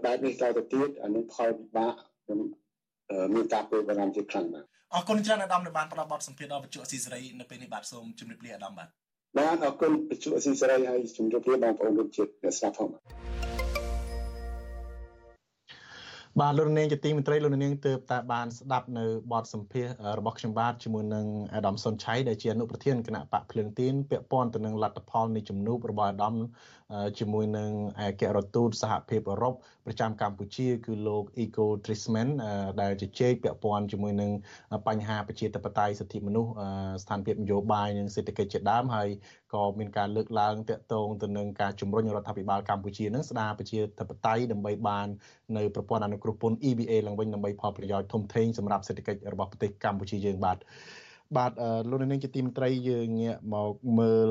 [0.04, 1.94] បែបនេះតទៅទៀតអានឹងផលពិបាក
[3.34, 8.88] មានការព្រួយបារម្ភជាខ្លាំងណាស់អរគុណច្រើនអាដាមដែលបានផ្ដល់បទសម្ភាសន៍ដល់បច្ចុប្បន្នស៊ីសេរីនៅពេលនេះបាទសូមជម្រាបលាអាដាមបាទ
[9.36, 12.88] បាទអរគុណបច្ចុប្បន្នស៊ីសេរីហើយជម្រាបលាបងប្អូនលោកជាតិអ្នកស្ដាប់ផង
[16.40, 19.86] បាទលោកនាងជាទីមេត្រីលោកនាងទើបតែបានស្ដាប់នៅបទសម្ភាស
[20.18, 26.34] របស់ខ្ញុំបាទជាមួយនឹងអាដាមសុនឆៃដែលជាអនុប្រធានគណៈបកភ្លើងទៀនពាក់ព័ន្ធទៅនឹងលទ្ធផលនៃជំនួបរបស់អាដាម
[27.18, 27.70] ជាមួយនឹង
[28.06, 29.54] ឯករដ្ឋទូតសហភាពអឺរ៉ុប
[29.86, 32.28] ប្រចាំកម្ពុជា គឺលោក Eco Trisman
[32.80, 34.30] ដែលជជែកពាក់ព័ន្ធជាមួយនឹង
[34.88, 36.50] បញ្ហាប្រជាធិបតេយ្យសិទ្ធិមនុស្ស
[37.02, 39.08] ស្ថានភាពនយោបាយនិងសេដ្ឋកិច្ចជាដើមហើយ
[39.54, 45.08] ក៏មានការលើកឡើងតាក់ទងទៅនឹងការជំរុញរដ្ឋាភិបាលកម្ពុជានឹងស្ដារប្រជាធិបតេយ្យដើម្បីបាន
[45.56, 50.56] នៅប្រព័ន្ធអនុគ្រោះពន្ធ EBA ឡើងវិញដើម្បីផលប្រយោជន៍ធំធេងសម្រាប់សេដ្ឋកិច្ចរបស់ប្រទេសកម្ពុជាយើងបាទ
[51.36, 51.52] បាទ
[51.90, 54.30] លោកនាងជាទីមេត្រីយើងងាកមកមើល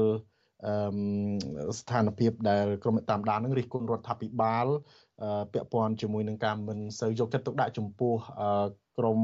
[0.65, 4.67] អឺស្ថានភាពដែលក្រុមតាមដាននឹងរិះគន់រដ្ឋាភិបាល
[5.53, 8.13] ពាក់ព័ន្ធជាមួយនឹងការមិនសូវយកចិត្តទុកដាក់ចំពោះ
[8.97, 9.19] ក្រម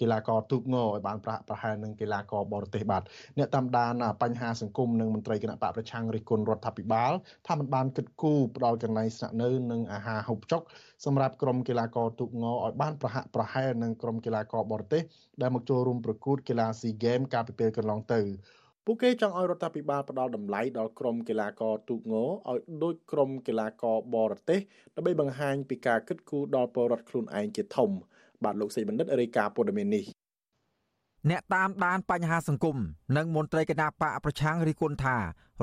[0.00, 3.02] កីឡាករទូកងឲ្យបានប្រាក់ប្រហែលនឹងកីឡាករបរទេសបាទ
[3.38, 7.12] អ្នកតាមដានបញ្ហាសង្គមនិងមន្ត្រីគណៈបកប្រឆាំងរិះគន់រដ្ឋាភិបាល
[7.46, 10.62] ថាมันបានគិតគូរផ្ដល់កន្លែងស្នាក់នៅនិងអាហារហូបចុក
[11.04, 15.02] សម្រាប់ក្រុមកីឡាករទូកងឲ្យបានប្រហាក់ប្រហែលនឹងក្រុមកីឡាករបរទេស
[15.40, 18.22] ដែលមកចូលរួមប្រកួតកីឡាស៊ីហ្គេមកាលពីពេលកន្លងទៅ
[18.90, 24.60] ពួកគេចង់ឲ្យរដ្ឋាភិបាលផ្ដល់តម្លៃដល់ក្រុមកីឡាករទូកងឲ្យដូចក្រុមកីឡាករបរទេស
[24.96, 27.90] ដើម្បីបង្ហាញពីការគិតគូរដល់ពលរដ្ឋខ្លួនឯងជាធំ
[28.44, 30.04] បាទលោកសេបណ្ឌិតរាយការណ៍ព័ត៌មាននេះ
[31.30, 32.76] អ្នកតាមដានបញ្ហាសង្គម
[33.16, 35.22] និងមន្ត្រីគណៈបកប្រឆាំងរិះគន់ថារ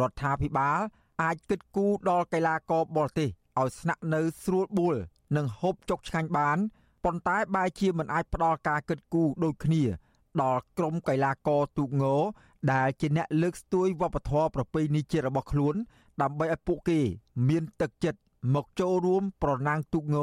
[0.10, 0.80] ដ្ឋាភិបាល
[1.24, 4.96] អាចគិតគូរដល់កីឡាករបរទេសឲ្យស្នាក់នៅស្រួលបួល
[5.38, 6.58] និងហូបចុកឆ្ងាញ់បាន
[7.04, 9.84] ប៉ុន្តែបែរជាមិនអាចផ្ដល់ការគិតគូរដូចគ្នា
[10.42, 12.06] ដល់ក្រុមកីឡាករទូកង
[12.74, 15.76] ដែលជាអ្នកលើកស្ទួយវប្បធម៌ប្រពៃណីជាតិរបស់ខ្លួន
[16.22, 17.00] ដើម្បីឲ្យពួកគេ
[17.50, 18.20] មានទឹកចិត្ត
[18.56, 20.18] មកចូលរួមប្រណាំងទូកង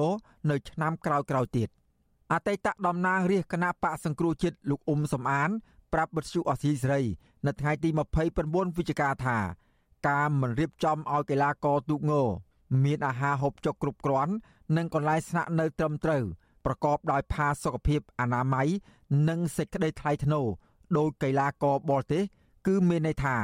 [0.51, 1.69] នៅឆ្នាំក្រោយៗទៀត
[2.33, 5.51] អតីតតំណាងរាជគណៈបកសង្គ្រោះជាតិលោកអ៊ុំសំអាន
[5.93, 7.01] ប្រាប់បទសុអសីស្រី
[7.47, 7.89] នៅថ្ងៃទី
[8.33, 9.39] 29វិច្ឆិកាថា
[10.09, 12.13] ការមិនរៀបចំឲ្យកីឡាករទូកង
[12.85, 14.33] មានអាហារហូបចុកគ្រប់គ្រាន់
[14.77, 16.25] និងកន្លែងស្នាក់នៅត្រឹមត្រូវ
[16.65, 18.69] ប្រកបដោយផាសុកភាពអនាម័យ
[19.29, 20.47] និងសេចក្តីថ្លៃថ្នូរ
[20.99, 22.23] ដោយកីឡាករបរទេស
[22.67, 23.41] គឺមានន័យថារ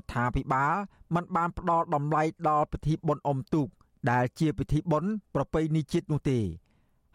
[0.00, 0.74] ដ្ឋាភិបាល
[1.14, 3.68] មិនបានផ្ដល់តម្លៃដល់ពិធីបុណ្យអុំទូក
[4.10, 6.38] ដែលជាពិធីបុណ្យប្រពៃណីជាតិនោះទេ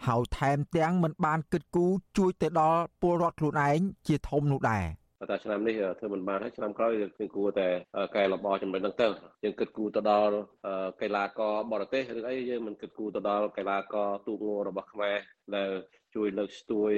[0.08, 4.86] ហើយថែមទាំងមិនបានគិតគូរជួយទៅដល់ពលរដ្ឋខ្លួនឯងជាធំនោះដែរ
[5.32, 7.68] តែឆ្នាំនេះធ្វើមិនបានហើយឆ្នាំក្រោយយើងគួរតែ
[8.16, 9.08] កែលម្អចំណុចហ្នឹងទៅ
[9.44, 10.36] យើងគិតគូរទៅដល់
[11.02, 15.18] កីឡាករបរទេសឬអីយើងមិនគិតគូរទៅដល់កីឡាករទូកងរបស់ខ្មែរ
[15.56, 15.70] ដែល
[16.16, 16.92] ជួយលើកស្ទួយ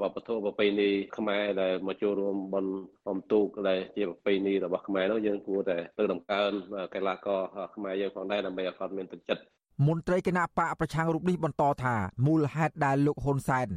[0.00, 2.66] វប្បធម៌ប្រពៃណីខ្មែរដែលមកចូលរួមបន
[3.06, 6.50] បំទូកដែលជាប្រពៃណីរបស់ខ្មែរនោះយើងគួរតែលើកតម្កើង
[6.94, 7.40] កីឡាករ
[7.74, 9.42] ខ្មែរយើងផងដែរដើម្បីឲ្យគាត់មានទឹកចិត្ត
[9.84, 11.94] មន្ត្រីគណៈបកប្រឆាំងរូបនេះបន្តថា
[12.26, 13.68] មូលហេតុដែលលោកហ៊ុនសែន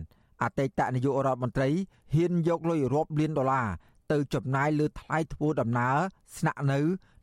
[0.43, 1.69] អតីតនាយករដ្ឋមន្ត្រី
[2.15, 3.67] ហ៊ានយកលុយរាប់លានដុល្លារ
[4.11, 5.95] ទៅចំណាយលើថ្លៃធ្វើដំណើរ
[6.37, 6.79] ស្នាក់នៅ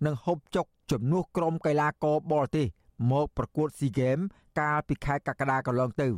[0.06, 2.66] និងហូបចុកជំនួសក្រុមកីឡាករបរទេស
[3.10, 4.18] មកប្រកួតស៊ីហ្គេម
[4.58, 6.08] កាលពីខែកក្កដាកន្លងទៅ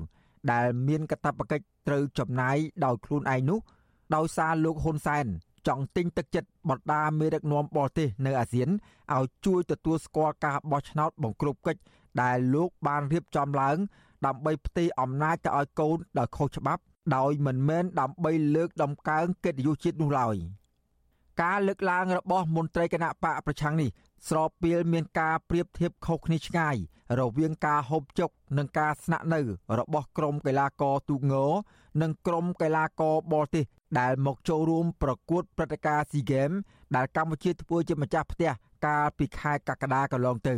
[0.50, 3.58] ដែលមានកាតព្វកិច្ចត្រូវចំណាយដោយខ្លួនឯងនោះ
[4.14, 5.26] ដោយសារលោកហ៊ុនសែន
[5.68, 8.68] ចង់ទិញទឹកចិត្តបដដាមេដឹកនាំបរទេសនៅអាស៊ាន
[9.16, 11.80] ឲ្យជួយទទួលស្គាល់ការបោះឆ្នោតបង្ក្រប់កិច្ច
[12.22, 13.76] ដែលលោកបានរៀបចំឡើង
[14.26, 16.82] ដើម្បីផ្ទេរអំណាចទៅឲ្យកូនដោយខុសច្បាប់
[17.16, 20.36] ដោយមិនមែនដើម្បីលើកដំកើងកិត្តិយសជាតិនោះឡើយ
[21.42, 23.90] ការលើកឡើងរបស់មន្ត្រីគណៈបកប្រឆាំងនេះ
[24.28, 26.76] ស្របពេលមានការប្រៀបធៀបខុសគ្នាឆ្ងាយ
[27.20, 29.40] រវាងការហូបចុកនិងការស្នាក់នៅ
[29.78, 31.34] របស់ក្រុមកីឡាករទូកង
[32.02, 33.64] និងក្រុមកីឡាករបរទេស
[34.00, 36.58] ដែលមកចូលរួមប្រកួតព្រឹត្តិការណ៍ SEA Games
[36.96, 38.50] ដែលកម្ពុជាធ្វើជាម្ចាស់ផ្ទះ
[38.86, 40.56] កាលពីខែកក្កដាកន្លងទៅ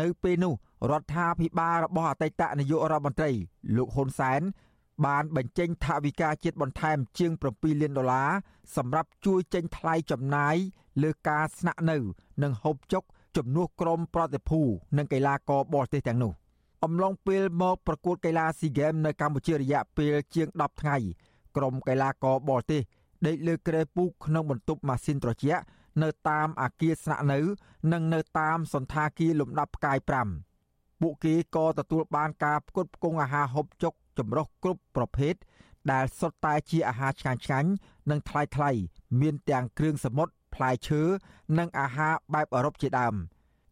[0.00, 0.54] នៅពេលនោះ
[0.90, 3.30] រដ្ឋាភិបាលរបស់អតីតនាយករដ្ឋមន្ត្រី
[3.76, 4.40] លោកហ៊ុនសែន
[5.06, 8.30] បានបញ្ចេញថវិកាជាតិបន្ថែមជាង7លានដុល្លារ
[8.76, 10.56] សម្រាប់ជួយចេញថ្លៃចំណាយ
[11.02, 11.96] លើការស្នាក់នៅ
[12.42, 13.02] និងហូបចុក
[13.36, 14.60] ជំនួសក្រុមប្រតិភូ
[14.96, 16.32] និងកីឡាករបរទេសទាំងនោះ
[16.84, 20.96] អំឡុងពេលមកប្រកួតកីឡាស៊ីហ្គេមនៅកម្ពុជារយៈពេលជាង10ថ្ងៃ
[21.56, 22.82] ក្រុមកីឡាករបរទេស
[23.26, 25.62] ដេកលើគ្រែពូកក្នុងបន្ទប់ម៉ាស៊ីនត្រជាក់
[26.02, 27.40] នៅតាមអាគារស្នាក់នៅ
[27.92, 29.98] និងនៅតាមសន្តាគារលំដាប់ផ្កាយ
[30.50, 35.34] 5ពួកគេក៏ទទួលបានការផ្គត់ផ្គង់អាហារហូបចុកចម្រុះគ្រប់ប្រភេទ
[35.92, 37.70] ដែលសុទ្ធតែជាអាហារឆ្ងាញ់ឆ្ងាញ់
[38.10, 38.70] និងថ្លៃថ្លៃ
[39.20, 41.02] មានទាំងគ្រឿងសមុទ្រផ្លែឈើ
[41.58, 43.14] និងអាហារបែបអឺរ៉ុបជាដើម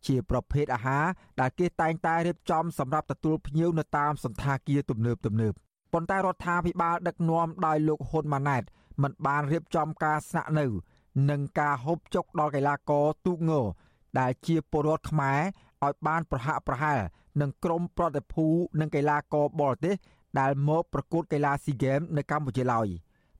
[0.06, 1.04] ជាប្រភេទអាហារ
[1.40, 5.52] ដែលគេតែងតែរៀបចំសម្រាប់ទទួលភ្ញៀវនៅតាមសន្តាគារទំនើបទំនើប
[5.92, 8.62] ប៉ុន្តែរដ្ឋាភិបាលដឹកនាំដោយលោកហ៊ុនម៉ាណែត
[9.02, 10.66] មិនបានរៀបចំការស្នាក់នៅ
[11.30, 13.52] និងការហូបចុកដល់កីឡាករទូកង
[14.18, 15.40] ដែលជាពលរដ្ឋខ្មែរ
[15.84, 17.00] ឲ្យបានប្រហាក់ប្រហែល
[17.40, 18.46] នឹងក្រុមប្រតិភូ
[18.80, 19.94] និងកីឡាករបរទេស
[20.38, 22.86] ដែលមកប្រកួតកីឡាស៊ីហ្គេមនៅកម្ពុជាឡើយ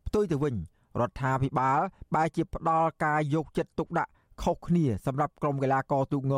[0.06, 0.54] ផ្ទុយទៅវិញ
[1.00, 1.80] រដ្ឋាភិបាល
[2.14, 4.10] បែរជាផ្ដល់ការយកចិត្តទុកដាក់
[4.42, 6.34] ខុសគ្នាសម្រាប់ក្រុមកីឡាករទូកង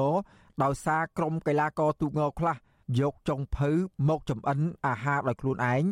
[0.62, 2.56] ដោយសារក្រុមកីឡាករទូកងខ្លះ
[3.00, 3.70] យកចុងភៅ
[4.08, 5.82] មកចំអិនអាហារដោយខ្លួនឯង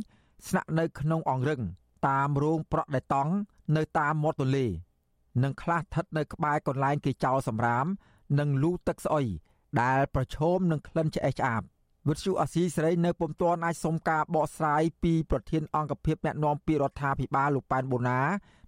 [0.49, 1.61] ស្នាក់នៅក្នុងអង្រឹង
[2.09, 3.33] តាមរោងប្រក់ដេតង់
[3.77, 4.67] នៅតាមមាត់ទន្លេ
[5.43, 7.87] និងខ្លះស្ថិតនៅក្បែរកន្លែងគេចោលសម្រាម
[8.39, 9.27] និងលូទឹកស្អុយ
[9.83, 11.63] ដែលប្រឈមនឹងក្លិនឆ្អេះឆ្អាប
[12.09, 18.21] វិទ្យុអាស៊ីសេរីនៅពុំទាន់អាចសុំការបកស្រាយពីប្រធានអង្គភិបអ្នកណែនាំពាក្យរដ្ឋាភិបាលលោកប៉ែនបូណា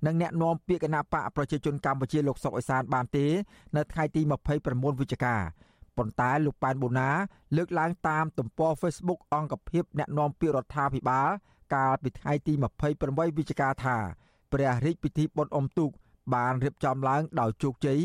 [0.07, 3.27] និងអ្នកណែនាំពាក្យគណៈបកប្រជាជនកម្ពុជាលោកសុកអេសានបានទេ
[3.77, 4.21] នៅថ្ងៃទី
[4.61, 5.37] 29វិច្ឆិកា
[5.97, 7.11] ប៉ុន្តែលោកប៉ែនបូណា
[7.57, 11.29] លើកឡើងតាមទំព័រ Facebook អង្គភិបអ្នកណែនាំពាក្យរដ្ឋាភិបាល
[11.75, 12.53] កាលពីថ្ងៃទី
[12.95, 13.97] 28វិច្ឆិកាថា
[14.53, 15.91] ព្រះរាជពិធីបុណ្យអុំទូក
[16.35, 18.01] បានរៀបចំឡើងដោយជោគជ័យ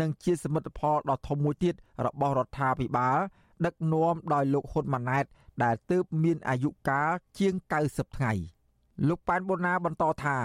[0.00, 1.74] និងជាសមិទ្ធផលដ៏ធំមួយទៀត
[2.06, 3.18] របស់រដ្ឋាភិបាល
[3.66, 5.24] ដឹកនាំដោយលោកហ៊ុនម៉ាណែត
[5.62, 7.54] ដែលទើបមានអាយុកាលជាង
[7.86, 8.32] 90ថ្ងៃ
[9.08, 10.36] លោកប៉ែនបូណាបន្តថា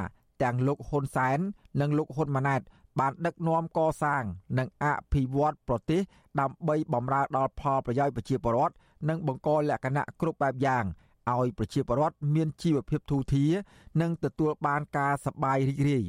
[0.44, 1.40] ទាំងលោកហ៊ុនសែន
[1.82, 2.62] និងលោកហ៊ុនម៉ាណែត
[3.00, 4.24] បានដឹកនាំកសាង
[4.58, 6.02] និងអភិវឌ្ឍប្រទេស
[6.40, 8.76] ដើម្បីបម្រើដល់ផលប្រយោជន៍ប្រជាពលរដ្ឋ
[9.10, 10.86] និងបង្កលក្ខណៈគ្រប់បែបយ៉ាង
[11.34, 13.52] ឲ្យប្រជាពលរដ្ឋមានជីវភាពធូរធារ
[14.02, 16.04] និងទទួលបានការសប្បាយរីករាយ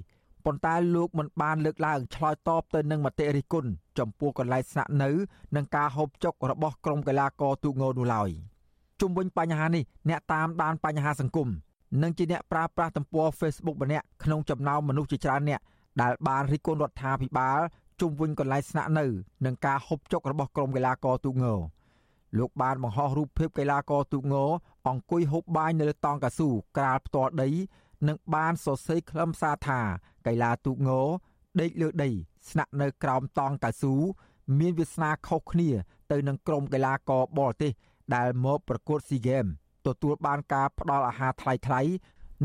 [0.44, 5.10] ប៉ុន្តែលោកមិនបានលើកឡើងឆ្លើយតបទៅនឹងមតិរិះគន់ចំពោះកន្លែងស្នាក់នៅ
[5.56, 8.30] និងការហូបចុករបស់ក្រុមកីឡាករទូកងនោះឡើយ
[9.00, 11.48] ជុំវិញបញ្ហានេះអ្នកតាមដានបញ្ហាសង្គម
[12.02, 15.60] និងជាអ្នកប្រើប្រាស់ទំព័រ Facebook ម្នាក់ក្នុងចំណោមមនុស្សជាច្រើនអ្នក
[16.02, 17.58] ដែលបានរិះគន់រដ្ឋាភិបាល
[18.00, 19.06] ជុំវិញកន្លែងស្នាក់នៅ
[19.44, 21.46] និងការហូបចុករបស់ក្រុមកីឡាករទូកង
[22.38, 24.34] លោកបានបង្ហោះរូបភាពកីឡាករទូកង
[24.88, 27.48] អង្គុយហូបបាយនៅលើតង់កៅស៊ូក្រាលផ្ទាល់ដី
[28.08, 29.80] និងបានសរសេរខ្លឹមសារថា
[30.26, 30.90] កីឡាទូកង
[31.60, 32.10] ដេកលើដី
[32.50, 33.94] ស្នាក់នៅក្រោមតង់កៅស៊ូ
[34.58, 35.70] មានវាសនាខុសគ្នា
[36.12, 37.72] ទៅនឹងក្រុមកីឡាករបរទេស
[38.14, 39.46] ដែលមកប្រកួតស៊ីហ្គេម
[39.86, 41.90] ទទួលបានការផ្ដល់អាហារថ្លៃៗ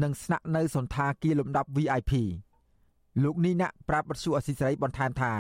[0.04, 2.14] និងស្នាក់នៅសន្តាគារលំដាប់ VIP
[3.24, 5.34] លោកនីណាក់ប្រាប់បទសុអសីសេរីបន្ថែមថា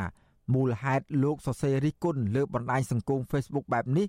[0.54, 4.08] មូលហេតុលោកសរសេររិះគន់លើបណ្ដាញសង្គម Facebook បែបនេះ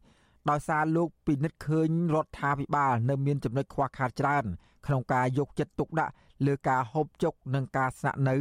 [0.51, 4.45] ដោយសារលោកពិនិត្យឃើញរដ្ឋាភិបាលនៅមានចំណុចខ្វះខាតច្រើន
[4.87, 6.13] ក្នុងការយកចិត្តទុកដាក់
[6.47, 8.37] លើការហូបចុកនិងការស្នាក់នៅ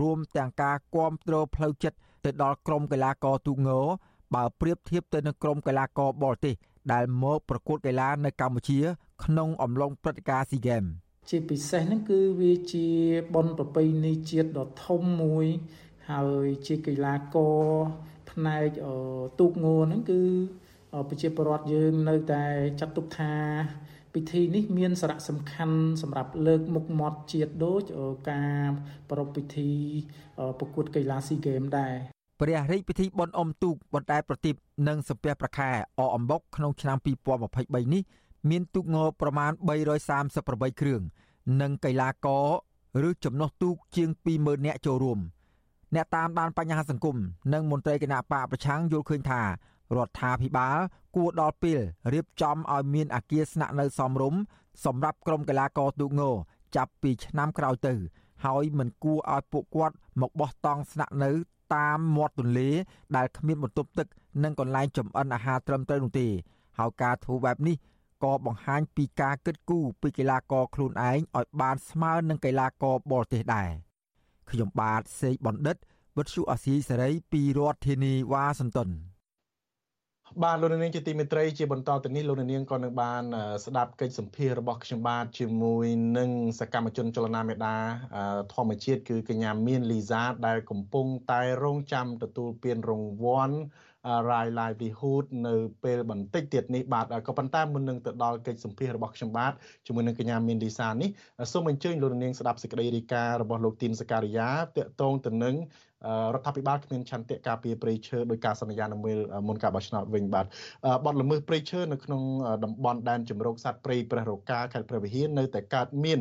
[0.00, 3.70] រួមទាំងការគាំទ្រផ្លូវចិត្តទៅដល់ក្រុមកីឡាករទូកង
[4.34, 6.54] បើប្រៀបធៀបទៅនឹងក្រុមកីឡាករបរទេស
[6.92, 8.78] ដែលមកប្រកួតកីឡានៅកម្ពុជា
[9.24, 10.90] ក្នុងអំឡុងព្រឹត្តិការណ៍ SEA Games
[11.28, 12.86] ជាពិសេសហ្នឹងគឺវាជា
[13.34, 15.46] បុណ្យប្រពៃណីជាតិដ៏ធំមួយ
[16.10, 17.64] ហើយជាកីឡាករ
[18.30, 18.68] ផ្នែក
[19.40, 20.22] ទូកងោហ្នឹងគឺ
[21.08, 22.44] ប្រជាពលរដ្ឋយើងនៅតែ
[22.80, 23.34] ចាត់ទុកថា
[24.18, 27.82] ពិធីនេះមានសារៈសំខាន់សម្រាប់លើកមុខមាត់ជាតិដូច
[28.30, 28.68] ការ
[29.10, 29.70] ប្រារព្ធពិធី
[30.58, 31.94] ប្រកួតកីឡាស៊ីហ្គេមដែរ
[32.40, 34.54] ព្រះរាជពិធីបុណ្យអុំទូកបណ្ដែតប្រទីប
[34.88, 36.96] និងសំពះប្រខែអអំបុកក្នុងឆ្នាំ
[37.46, 38.02] 2023នេះ
[38.50, 39.52] មានទូកងប្រមាណ
[40.16, 41.00] 338គ្រឿង
[41.60, 42.46] និងកីឡាករ
[43.08, 44.08] ឬចំណុះទូកជាង
[44.38, 45.18] 20000នាក់ចូលរួម
[45.94, 47.16] អ្នកតាមដានបញ្ហាសង្គម
[47.52, 49.42] និងមន្ត្រីគណៈបកប្រឆាំងយល់ឃើញថា
[49.96, 50.78] រដ្ឋាភិបាល
[51.16, 51.80] គួរដល់ពេល
[52.12, 54.40] រៀបចំឲ្យមានអគារស្នាក់នៅសមរម្យ
[54.84, 56.22] សម្រាប់ក្រុមកីឡាករទូកង
[56.76, 57.94] ចាប់ពីឆ្នាំក្រោយទៅ
[58.44, 61.30] ហើយមិនគួរឲ្យពួកគាត់មកបោះតង់ស្នាក់នៅ
[61.74, 62.70] តាមមាត់ទន្លេ
[63.16, 64.06] ដែលគ្មានបន្ទប់ទឹក
[64.42, 66.28] និងកន្លែងចម្អិនអាហារត្រឹមត្រូវនោះទេ
[66.78, 67.76] ហើយការធ្វើបែបនេះ
[68.24, 73.70] ក៏បង្ហាញពីការគិតគូរពីកីឡាករខ្លួនឯងឲ្យបានស្មើនឹងកីឡាករបរទេសដែរ
[74.50, 75.76] ខ្ញុំបាទសេកបណ្ឌិត
[76.16, 78.90] វុទ្ធុអាស៊ីសេរីពីរដ្ឋធានីវ៉ាស៊ីនតោន
[80.42, 83.22] បាទលោកនាងជាទីមេត្រីជាបន្តទៅនេះលោកនាងក៏នឹងបាន
[83.64, 85.86] ស្ដាប់កិច្ចសម្ភាររបស់ខ្ញុំបាទជាមួយ
[86.18, 87.76] នឹងសកម្មជនចលនាមេដា
[88.54, 93.56] ធម្មជាតិគឺកញ្ញាមានលីសាដែលកំពុងតែរងចាំទទួលពានរង្វាន់
[94.30, 95.54] Rai Livelihood នៅ
[95.84, 99.52] ពេលបន្តិចទៀតនេះបាទក៏ប៉ុន្តែមុននឹងទៅដល់កិច្ចសម្ភាររបស់ខ្ញុំបាទ
[99.86, 101.10] ជាមួយនឹងកញ្ញាមានលីសានេះ
[101.52, 105.54] សូមអញ្ជើញលោកនាងស្ដាប់សេចក្តីរាយការណ៍របស់លោកទីនសការីយ៉ាតាក់ទងទៅនឹង
[106.34, 109.18] រដ្ឋាភិបាលគ្មានឆន្ទៈការពារព្រៃឈើដោយការសន្យានៅពេល
[109.48, 110.46] មុនការបោះឆ្នោតវិញបាទ
[111.04, 112.22] បទល្មើសព្រៃឈើនៅក្នុង
[112.64, 116.20] តំបន់ដែនជំរកសត្វព្រៃព្រះរកាខេត្តព្រះវិហារនៅតែកើតមាន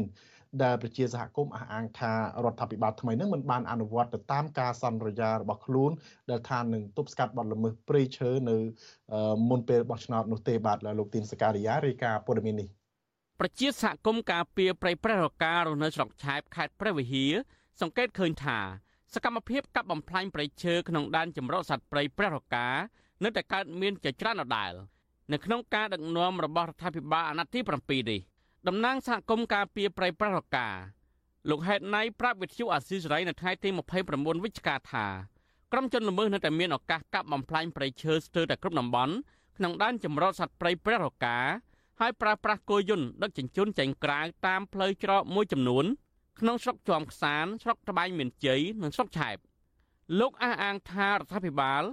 [0.63, 2.11] ដែលប្រជាសហគមន៍អះអាងថា
[2.45, 5.91] រដ្ឋាភិបាលថ្មីនេះមិនបានអនុវត្តទៅតាមការសន្យារបស់ខ្លួន
[6.29, 8.57] ដែលថានឹងទប់ស្កាត់បទល្មើសព្រៃឈើនៅ
[9.49, 12.67] មុនពេលបោះឆ្នោតនោះទេបាទលោកទីនសការីយ៉ារាយការណ៍ព័ត៌មាននេះ
[13.39, 17.33] ប្រជាសហគមន៍ការពារព្រៃព្រះរការស់នៅស្រុកឆែបខេត្តព្រះវិហារ
[17.81, 18.59] សង្កេតឃើញថា
[19.13, 22.67] សកម្មភាពកាប់បំផ្លាញព្រៃឈើក្នុងដែនចម្រុះសត្វព្រៃព្រះរកា
[23.23, 24.73] នៅតែកើតមានជាច្រើនដដែល
[25.31, 28.19] នៅក្នុងការដឹកនាំរបស់រដ្ឋាភិបាលអាណត្តិទី7នេះ
[28.67, 30.67] តំណាងសហគមន៍ការពារព្រៃព្រះរកា
[31.49, 35.05] លោកហេតណៃប្រាប់វិទ្យុអាស៊ីសេរីនៅថ្ងៃទី29វិច្ឆិកាថា
[35.71, 39.13] ក្រុមជនល្មើសនៅតែមានឱកាសកាប់បំផ្លាញព្រៃឈើស្ទើរតែគ្រប់តំបន់
[39.57, 41.37] ក្នុងដែនចម្រុះសត្វព្រៃព្រះរកា
[41.99, 45.85] ហើយប្រើប្រាស់គោយន្តដឹកជញ្ជូនចេញក្រៅតាមផ្លូវច្រកមួយចំនួន
[46.39, 49.37] ក្នុងស្រុកជាំខ្សានស្រុកត្បែងមានជ័យនិងស្រុកឆែប
[50.19, 51.83] លោកអះអាងថារដ្ឋាភិបាល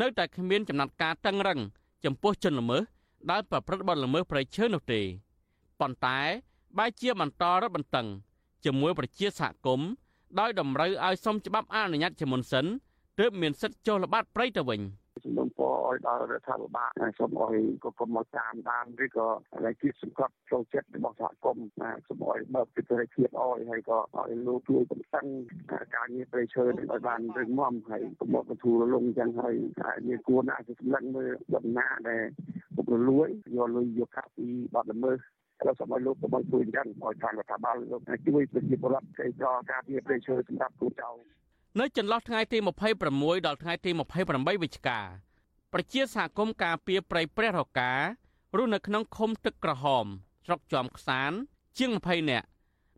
[0.00, 1.60] នៅតែគ្មានចំណាត់ការតឹងរឹង
[2.04, 2.82] ចំពោះជនល្មើស
[3.30, 5.00] ដែលប្រព្រឹត្តបទល្មើសព្រៃឈើនោះទេ
[5.80, 6.18] ប៉ុន្តែ
[6.78, 8.06] បែរជាបន្តរឹតបន្តឹង
[8.64, 9.88] ជាមួយប្រជាសហគមន៍
[10.40, 12.66] ដោយតម្រូវឲ្យសុំច្បាប់អនុញ្ញាតជាមុនសិន
[13.18, 14.80] ទើបមានសិទ្ធិចុះល្បាតព្រៃទៅវិញ។
[15.22, 19.28] សំណូមពរឲ្យដល់រដ្ឋាភិបាលសូមឲ្យក៏គុំមកតាមដានឬក៏
[19.64, 25.26] រៃគៀសសង្កត់ចូលចិត្តរបស់សហគមន៍ណាសូមឲ្យបើកពិសេសភាពអយហើយក៏ឲ្យលោកជួយកំសឹង
[25.94, 29.54] ការងារប្រៃឈើនឹងឲ្យបានរឹងមាំហើយកុំមកបន្ធូររលុងចឹងហើយ
[30.08, 32.22] វាគួរណាស់សម្លឹងមើលដំណាដែល
[32.76, 35.20] ពុករលួយយកលុយយកកាពីបាត់ល្មើស
[35.66, 41.10] ដល់សម័យលោកក៏បានជួយយ៉ាងឲ្យខាងរដ្ឋាភិបាលលោកជួយប្រជាពលរដ្ឋគេចរការពារប្រៃឈើសម្រាប់គូចៅ
[41.80, 42.58] នៅចន្លោះថ្ងៃទី
[43.02, 43.90] 26ដល់ថ្ងៃទី
[44.26, 45.00] 28វិច្ឆិកា
[45.72, 48.00] ប្រជាសហគមន៍ការពារព្រៃព្រះរការ
[48.62, 50.06] ស់នៅក្នុងឃុំទឹកក្រហម
[50.46, 51.32] ស្រុកជាំខ្សាន
[51.78, 52.46] ជាង20នាក់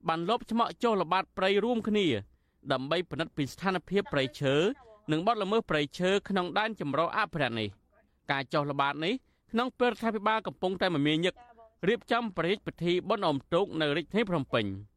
[0.08, 2.06] បានលបឆ្មក់ចុះល្បាតព្រៃរួមគ្នា
[2.72, 4.54] ដើម្បីពិនិត្យពីស្ថានភាពព្រៃឈើ
[5.10, 7.68] និងបទល្មើសព្រៃឈើក្នុងដែនចម្រុះអភិរក្សនេះ
[8.30, 9.14] ការចុះល្បាតនេះ
[9.50, 11.34] ក្នុងពេលរដ្ឋាភិបាលកំពុងតែមមាញឹក
[11.88, 14.66] រៀបចំប្រតិពិធីបុណ្យអុំទូកនៅរាជធានីភ្នំពេញ។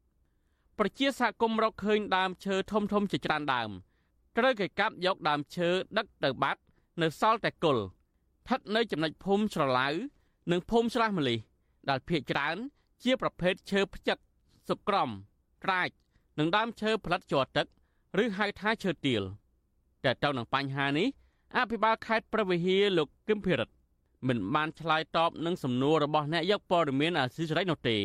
[0.80, 3.70] ប្រជាសហគមន៍រកឃើញដើមឈើធំធំជាច្រើនដើម
[4.38, 6.62] ត្រូវគេកាប់យកដើមឈើដឹកទៅបាត់
[7.02, 9.88] នៅសល់តែគល់ស្ថិតនៅចំណុចភូមិស្រឡៅ
[10.52, 11.40] និងភូមិស្រះម្លិះ
[11.90, 12.58] ដែលភ ieck ច្រើន
[13.04, 14.18] ជាប្រភេទឈើផ្ចឹក
[14.70, 15.10] សុក្រំ
[15.64, 15.90] ត្រាច
[16.40, 17.68] និងដើមឈើផលិតជាប់ទឹក
[18.24, 19.22] ឬហៅថាឈើទាល
[20.04, 21.08] តែទៅនឹងបញ្ហានេះ
[21.58, 23.74] អភិបាលខេត្តព្រះវិហារលោកគឹមភិរិទ្ធ
[24.28, 27.98] មិនបានឆ្លើយតបនឹងសំណួររបស់អ្នកយកព័ត៌មានអាស៊ីសេរីនោះទេ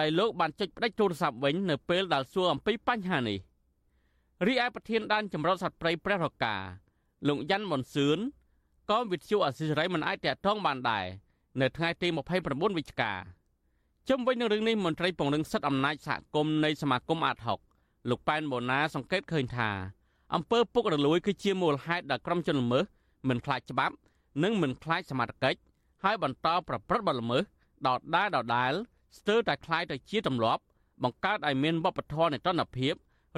[0.00, 3.38] ដែលលោកបានចុចផ្ដាច់ទូរស័ព្ទវិញនៅពេលដែលសួរអំពីបញ្ហានេះ
[4.46, 6.56] រីឯប្រធានដែនចម្រុះសត្វព្រៃព្រះរកា
[7.28, 8.18] លោកយ៉ាន់មុនសឿន
[8.90, 11.06] ក៏វិទ្យុអសិរ័យមិនអាចតាក់ទងបានដែរ
[11.60, 13.12] នៅថ្ងៃទី29វិច្ឆិកា
[14.08, 17.36] ជុំវិញនឹងរឿងនេះមន្ត្រីពង្រឹងសិទ្ធិអំណាចសហគមន៍នៃសមាគមអាត
[17.74, 19.70] 60លោកប៉ែនបូណាសង្កេតឃើញថា
[20.34, 22.84] អំពើពុករលួយគឺជាមូលហេតុដែលក្រុមជនល្មើស
[23.28, 23.94] មិនខ្លាចច្បាប់
[24.42, 25.58] និងមិនខ្លាចសមត្ថកិច្ច
[26.02, 27.42] ហើយបន្តប្រព្រឹត្តបទល្មើស
[27.86, 28.72] ដដែលដដែល
[29.17, 30.61] ស្ទើរតែคล้ายទៅជាទម្លាប់
[31.03, 32.93] បង្កើតឲ្យមានវប្បធម៌នៃតនភាព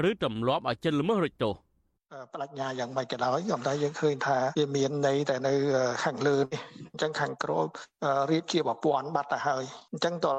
[0.09, 1.55] ឬទម្លាប់ឲ្យជនល្មើសរួចទោស
[2.33, 5.53] បដិញ្ញាយ៉ាងម៉េចក៏ដោយខ្ញុំតែយើងឃើញថាវាមានន័យតែនៅ
[6.03, 7.67] ខាងលើនេះអញ្ចឹងខាងក្រោម
[8.31, 10.33] រៀបជាប្រព័ន្ធបាត់ទៅហើយអញ្ចឹងតើ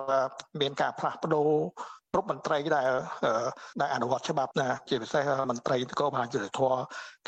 [0.61, 1.51] មានការផ្លាស់ប្ដូរ
[2.14, 2.92] គ្រប់មន្ត្រីដែល
[3.82, 6.62] ដែលអនុវត្តច្បាប់ណាជាពិសេសមន្ត្រីនគរបាលយុតិធធ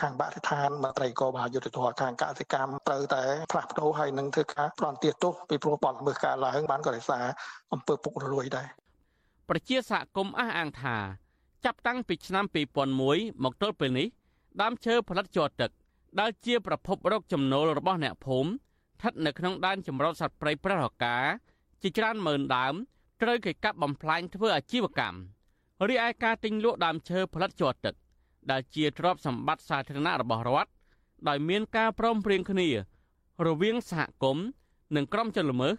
[0.01, 7.25] ខាងបរិស្ថានមន្ត្រីនគរបាលយុតិធធខាងកសិកម្មត្រូវតែផ្លាស់ប្ដូរហើយនឹងធ្វើការផ្ដន់ទាទោសពីព្រោះបទល្មើសការឡើងបានក៏ដោយសារ
[7.73, 8.67] អំពើពុករលួយដែរ
[9.49, 10.97] ប្រជាសហគមន៍អះអាងថា
[11.65, 12.45] ចាប់តាំងពីឆ្នាំ
[12.93, 14.07] 2001មកទល់ពេលនេះ
[14.61, 15.71] ដើមឈើផលិតជ័រទឹក
[16.19, 21.17] ដែលជាប្រភពរកចំណូលរបស់អ្នកភូមិស្ថិតនៅក្នុងដែនចម្រុះសត្វព្រៃព្រះរកា
[21.81, 22.73] ជាច្រើនម៉ឺនដើម
[23.21, 25.19] ត្រូវគេកាប់បំផ្លាញធ្វើអាជីវកម្ម
[25.89, 27.95] រីឯការទិញលក់ដើមឈើផលិតជ័រទឹក
[28.51, 30.71] ដែលជាទ្រព្យសម្បត្តិសាធារណៈរបស់រដ្ឋ
[31.27, 32.67] ដោយមានការព្រមព្រៀងគ្នា
[33.47, 34.45] រវាងសហគមន៍
[34.95, 35.73] និងក្រុមជនល្មើស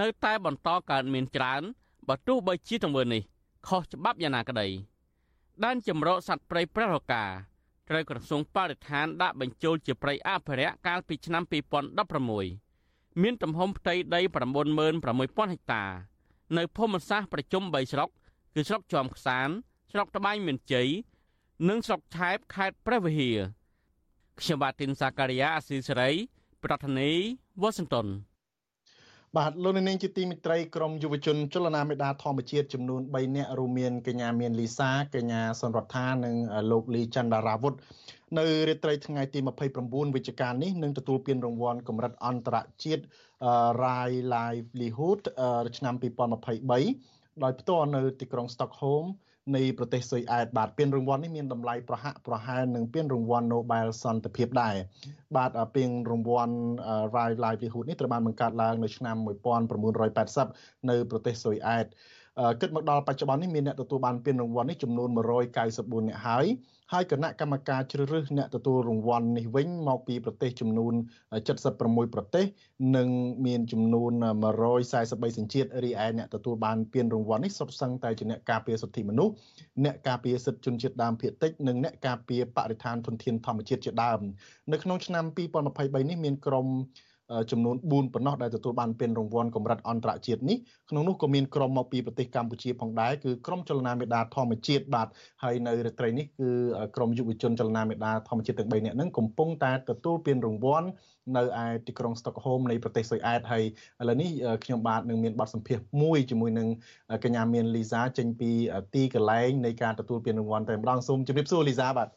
[0.00, 1.62] នៅតែបន្តកើតមានច្រើន
[2.08, 3.22] បើទោះបីជាទង្វើនេះ
[3.66, 4.66] ខុសច្បាប់យ៉ាងណាក្តី
[5.64, 7.24] ដែនចម្រោកសត្វព្រៃព្រះរកា
[7.88, 11.42] ត្រូវក្រសួងបរិស្ថានដាក់បញ្ចូលជាព្រៃអភិរក្សកាលពីឆ្នាំ
[12.52, 14.20] 2016មានទំហំផ្ទៃដី
[14.86, 15.84] 96000ហិកតា
[16.56, 18.08] នៅភូមិសាស្ត្រប្រជុំ3ស្រុក
[18.54, 19.48] គឺស្រុកជាំខ្សាន
[19.92, 20.88] ស្រុកត្បែងមានជ័យ
[21.68, 23.38] និងស្រុកឆែបខេត្តព្រះវិហារ
[24.40, 26.10] ខ្ញុំបាទទីនសាការីយ៉ាអស៊ីសេរី
[26.64, 28.06] ប្រធានាធិបតីវ៉ាស៊ីនតោន
[29.36, 36.34] បាទលោកនាងជាទីមិត្តរីក្រមយុវជនចលនាមេដាធម្មជាតិចំនួន3នាក់រួមមានកញ្ញាមានលីសាកញ្ញាសុនរដ្ឋានិង
[36.70, 37.74] លោកលីចន្ទរាវុធ
[38.38, 39.38] នៅរាត្រីថ្ងៃទី
[39.76, 43.02] 29វិច្ឆិកានេះនឹងទទួលពានរង្វាន់កម្រិតអន្តរជាតិ
[43.82, 45.20] Rai Livelihood
[45.78, 45.94] ឆ្នាំ
[46.68, 49.06] 2023ដោយផ្ទាល់នៅទីក្រុង Stockholm
[49.54, 54.76] នៃប្រទេសស៊ុយអែតបាទពានរង្វាន់នេះមានតម្លៃប្រហាក់ប្រហែលនឹងពានរង្វាន់ Nobel សន្តិភាពដែរ
[55.36, 56.56] បាទពានរង្វាន់
[57.14, 61.86] Rai Livelihood នេះត្រូវបានបង្កើតឡើងនៅឆ្នាំ1980នៅប្រទេសស៊ុយអែត
[62.60, 66.46] គិតមកដល់បច្ចុប្បន្ននេះមានអ្នកទទួលបានពានរង្វាន់នេះចំនួន194នាក់ហើយ
[66.92, 70.94] ហើយគណៈកម្មការជ្រើសរើសអ្នកទទួលរង្វាន់នេះវិញមកពីប្រទេសចំនួន
[71.54, 72.44] 76ប្រទេស
[72.96, 73.08] និង
[73.46, 74.12] មានចំនួន
[74.74, 79.32] 143សញ្ជាតិរីឯអ្នកទទួលបានពានរង្វាន់នេះសុទ្ធសឹងតែជាអ្នកការពារសិទ្ធិមនុស្ស
[79.84, 84.20] អ្នកការពារសិទ្ធិជនជាតិដើមភាគតិចនិងអ្នកការពារបរិស្ថានធនធានធម្មជាតិជាដើម
[84.72, 85.24] នៅក្នុងឆ្នាំ
[85.66, 86.66] 2023នេះមានក្រុម
[87.50, 90.56] ចំនួន4ប៉ុណ្ណោះដែលទទួលបានពានរង្វាន់កម្រិតអន្តរជាតិនេះ
[90.90, 95.08] ក្នុងនោះក៏មានក្រុមមកពីប្រទេសកម្ពុជាផងដែរគឺក្រុមចលនាមេដាធម្មជាតិបាទ
[95.42, 96.50] ហើយនៅរាត្រីនេះគឺ
[96.96, 100.88] ក្រុមយុវជនចលនាមេដាធម្មជាតិទាំង3នាក់ហ្នឹងកំពុងតែទទួលពានរង្វាន់
[101.36, 103.64] នៅឯទីក្រុងស្តុកហូមនៃប្រទេសស៊ុយអែតហើយ
[104.00, 104.30] ឥឡូវនេះ
[104.64, 106.68] ខ្ញុំបាទនឹងមានបទសម្ភាសន៍មួយជាមួយនឹង
[107.24, 108.50] កញ្ញាមានលីសាចេញពី
[108.94, 112.08] ទីកន្លែងនៃការទទួលពានរង្វាន់តែម្ដងសូមជម្រាបសួរលីសាបាទ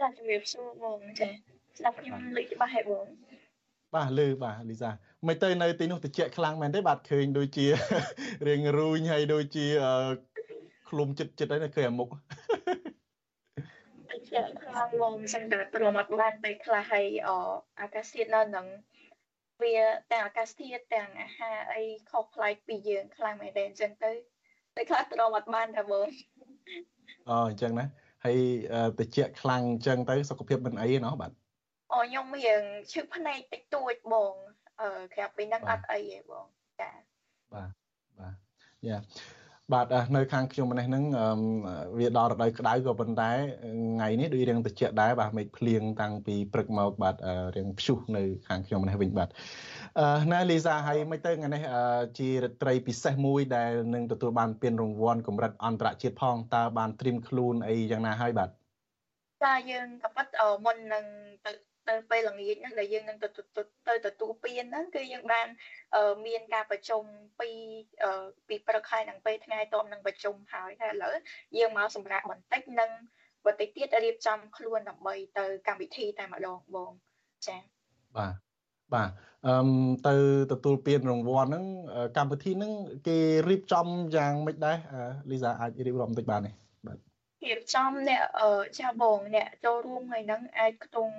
[0.00, 1.28] ចាជំរាបសួរបងចា
[1.78, 3.04] ស្ដាប់ខ្ញុំលើកច្បាស់ហេបង
[3.94, 4.90] បាទលឺបាទលីសា
[5.28, 7.66] មិនទៅនៅទីនោះតិចខ្លាំងមែនទេបាទឃើញដូចជា
[8.48, 9.66] រៀងរូញហើយដូចជា
[10.88, 12.08] ឃ្លុំចិត្តចិត្តហើយឃើញអាមុខ
[14.10, 14.20] តិច
[14.64, 17.06] ខ្លាំងមកសឹងតែព្រមអត់បានទៅខ្លះហើយ
[17.80, 18.66] អាកាសធាតុនៅនឹង
[19.62, 19.74] វា
[20.12, 24.12] ទាំងអាកាសធាតុទាំងអាហារអីខុសប្លែកពីយើងខ្លាំងមែនទេអញ្ចឹងទៅ
[24.76, 26.08] តែខ្លះទ្រាំអត់បានតែបង
[27.28, 27.86] អូអញ្ចឹងណា
[28.24, 28.38] ហើយ
[29.00, 31.32] តិចខ្លាំងអញ្ចឹងទៅសុខភាពមិនអីទេណោះបាទ
[31.92, 32.62] អូខ្ញុំរៀង
[32.92, 34.34] ឈឺភ្នែកតិចតួចបង
[34.80, 36.46] អឺក្រៅពីហ្នឹងអត់អីទេបង
[36.80, 36.90] ចា
[37.52, 37.70] បាទ
[38.18, 38.34] បាទ
[38.88, 38.98] យ៉ា
[39.72, 41.04] បាទនៅខាងខ្ញុំនេះហ្នឹង
[41.98, 43.30] វាដល់រដូវក្តៅក៏ប៉ុន្តែ
[43.94, 47.16] ថ្ងៃនេះដូចរៀងត្រជាក់ដែរបាទមេឃភ្លៀងតាំងពីព្រឹកមកបាទ
[47.56, 49.28] រៀងព្យុះនៅខាងខ្ញុំនេះវិញបាទ
[50.00, 51.62] អឺណែលីសាហើយមិនទៅថ្ងៃនេះ
[52.18, 58.50] ជារត្រីពិសេសមួយដែលនឹងទទួលបានពានរង្វាន់កម្រិតអន្តរជាតិផងតើបានត្រៀមខ្លួនអីយ៉ាងណាហើយបាទ
[59.44, 60.28] ចាយើងក៏ប៉ិត
[60.64, 61.04] មុននឹង
[61.46, 61.52] ទៅ
[61.90, 63.28] នៅពេលល្ងាចហ្នឹងដែលយើងនឹងទៅ
[63.88, 65.46] ទៅទទួលពានហ្នឹងគឺយើងបាន
[66.26, 67.02] មានការប្រជុំ
[67.40, 67.50] ពី
[68.48, 71.14] ពីព្រឹកហើយនឹងពេលថ្ងៃតបនឹងប្រជុំហើយហើយឥឡូវ
[71.58, 72.90] យើងមកសម្រាប់បន្តិចនិង
[73.46, 76.92] បន្តិចទៀតរៀបចំខ្លួនដើម្បីទៅកម្មវិធីតែម្ដងបង
[77.46, 77.60] ចា៎
[78.16, 78.34] បាទ
[78.94, 79.10] បាទ
[79.46, 79.54] អឺ
[80.06, 80.14] ទៅ
[80.52, 81.64] ទទួលពានរង្វាន់ហ្នឹង
[82.16, 82.72] កម្មវិធីហ្នឹង
[83.06, 83.18] គេ
[83.48, 84.76] រៀបចំយ៉ាងម៉េចដែរ
[85.30, 86.50] លីសាអាចរៀបរាប់បន្តិចបានទេ
[86.86, 86.98] បាទ
[87.46, 88.22] រៀបចំអ្នក
[88.78, 91.14] ចាបងអ្នកចូលរួមហើយហ្នឹងអាចខ្ទង់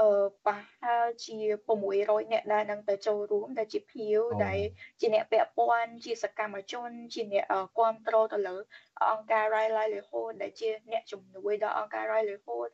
[0.00, 0.08] អឺ
[0.46, 1.36] ប្រហែលជា
[1.68, 4.58] 600អ្នកដែលនឹងទៅចូលរួមដែលជាភៀវដែល
[5.00, 7.44] ជាអ្នកពាក់ព័ន្ធជាសកម្មជន ជាអ្នក
[7.76, 8.56] គ្រប់គ្រងទៅលើ
[9.12, 12.68] អង្គការ Rai Livelihood ដែលជាអ្នកជំនួយដល់អង្គការ Rai Livelihood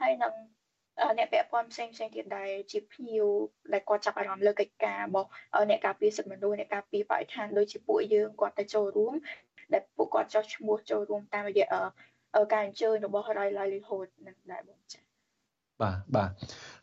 [0.00, 0.34] ហើយនឹង
[1.18, 3.24] អ្នកពាក់ព័ន្ធផ្សេងផ្សេងទៀតដែលជាភៀវ
[3.72, 5.28] ដែលគាត់ចាប់អារម្មណ៍លើកិច្ចការរបស់
[5.70, 9.14] អ្នកការពារសិទ្ធិមនុស្សអ្នកការពារបរិស្ថានដូចជាពួកយើងគាត់ទៅចូលរួម
[9.72, 11.66] ដែលពួកគាត់ចោះឈ្មោះចូលរួមតាមរយៈ
[12.52, 15.11] ការអញ្ជើញរបស់ Rai Livelihood នឹងដែរបងចា៎
[15.82, 16.30] បាទបាទ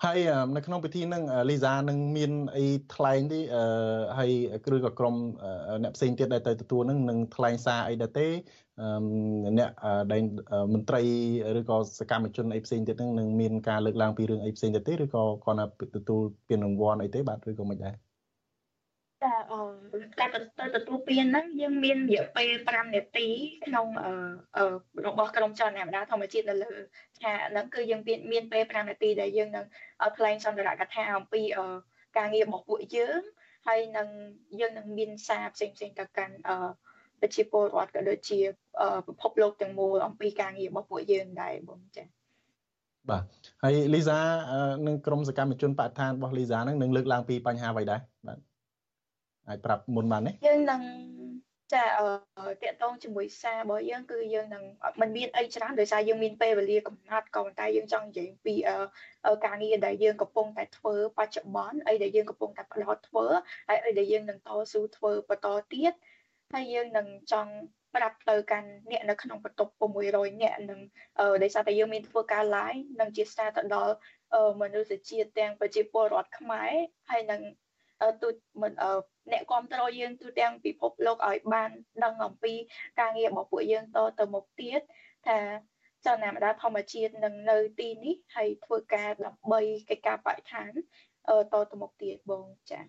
[0.06, 0.18] ហើយ
[0.56, 3.64] នៅក្នុងពិធីហ្នឹងលីសានឹងមានអីថ្លែងទេអឺ
[4.18, 4.32] ហើយ
[4.76, 5.16] ឬក៏ក្រុម
[5.84, 8.28] អ្នកផ្សេងទៀតដែលទៅទទួលហ្នឹងនឹងថ្លែងសារអីដែរទេ
[9.58, 9.70] អ្នក
[10.12, 10.22] ដែល
[10.74, 11.02] មន្ត្រី
[11.60, 18.09] ឬក៏សកម្មជនអីផ្សេងទៀតហ្នឹងនឹងមានការលើកឡើងពីរឿងអីផ្សេងទៀតទេឬក៏គាត់ណាទទួលពានរង្វាន់អីទេបាទឬក៏មិនដែរ
[19.24, 19.60] ចាអឺ
[20.20, 23.28] ការទៅទទួលពានហ្នឹងយើងមានរយៈពេល5នាទី
[23.66, 23.88] ក្នុង
[24.58, 24.64] អឺ
[25.08, 26.72] របស់ក្រុមចលនាមេដាធម្មជាតិនៅលើ
[27.20, 29.66] ឆាកហ្នឹងគឺយើងមានមានពេល5នាទីដែលយើងនឹង
[30.18, 31.42] ថ្លែងសន្ទរកថាអំពី
[32.18, 33.22] ការងាររបស់ពួកយើង
[33.68, 34.08] ហើយនឹង
[34.60, 36.56] យើងនឹងមានសារផ្សេងផ្សេងទៅកាន់អឺ
[37.22, 38.40] ប្រជាពលរដ្ឋក៏ដូចជា
[39.08, 42.08] ពិភពលោកទាំងមូលអំពីការងាររបស់ពួកយើងដែរបងចា៎
[43.10, 43.24] បាទ
[43.64, 44.18] ហើយលីសា
[44.88, 48.49] នឹងក្រុមសកម្មជនបដិឋានរបស់លីសានឹងនឹងលើកឡើងពីបញ្ហាអ្វីដែរបាទ
[49.50, 50.82] អាចប្រាប់មុនបានទេយើងនឹង
[51.74, 52.08] ចាអឺ
[52.64, 54.64] តកតងជាមួយសាររបស់យើងគឺយើងនឹង
[55.02, 58.56] មិនមានអីច្រើនដោយសារយើងមានពេលវេលាកំណត់ក៏ប៉ុន្តែយើងចង់និយាយពី
[59.46, 63.26] ការងារដែលយើងកំពុងតែធ្វើបច្ចុប្បន្នអីដែលយើងកំពុងតែផ្ដោតធ្វើ
[63.70, 65.94] ហើយអីដែលយើងនឹងតស៊ូធ្វើបន្តទៀត
[66.54, 67.52] ហើយយើងនឹងចង់
[67.96, 70.80] ប្រាប់ទៅកាន់អ្នកនៅក្នុងបន្ទប់600អ្នកនឹង
[71.44, 73.94] ដោយសារតែយើងមានធ្វើការ live និងជាសារទៅដល់
[74.62, 76.72] មនុស្សជាតិទាំងប្រជាពលរដ្ឋខ្មែរ
[77.12, 77.42] ហើយនឹង
[78.22, 78.30] ទូ
[78.62, 78.74] មិន
[79.32, 81.70] អ្នកគ្រប់គ្រងយើងទូទាំងពិភពលោកឲ្យបាន
[82.04, 82.54] ដឹងអំពី
[83.00, 84.82] ការងាររបស់ពួកយើងតទៅមុខទៀត
[85.28, 85.40] ថា
[86.06, 90.72] ចលនាមេដាធម្មជាតិនឹងនៅទីនេះហើយធ្វើការដើម្បីកិច្ចការបរិស្ថាន
[91.54, 92.86] តទៅមុខទៀតបងចា៎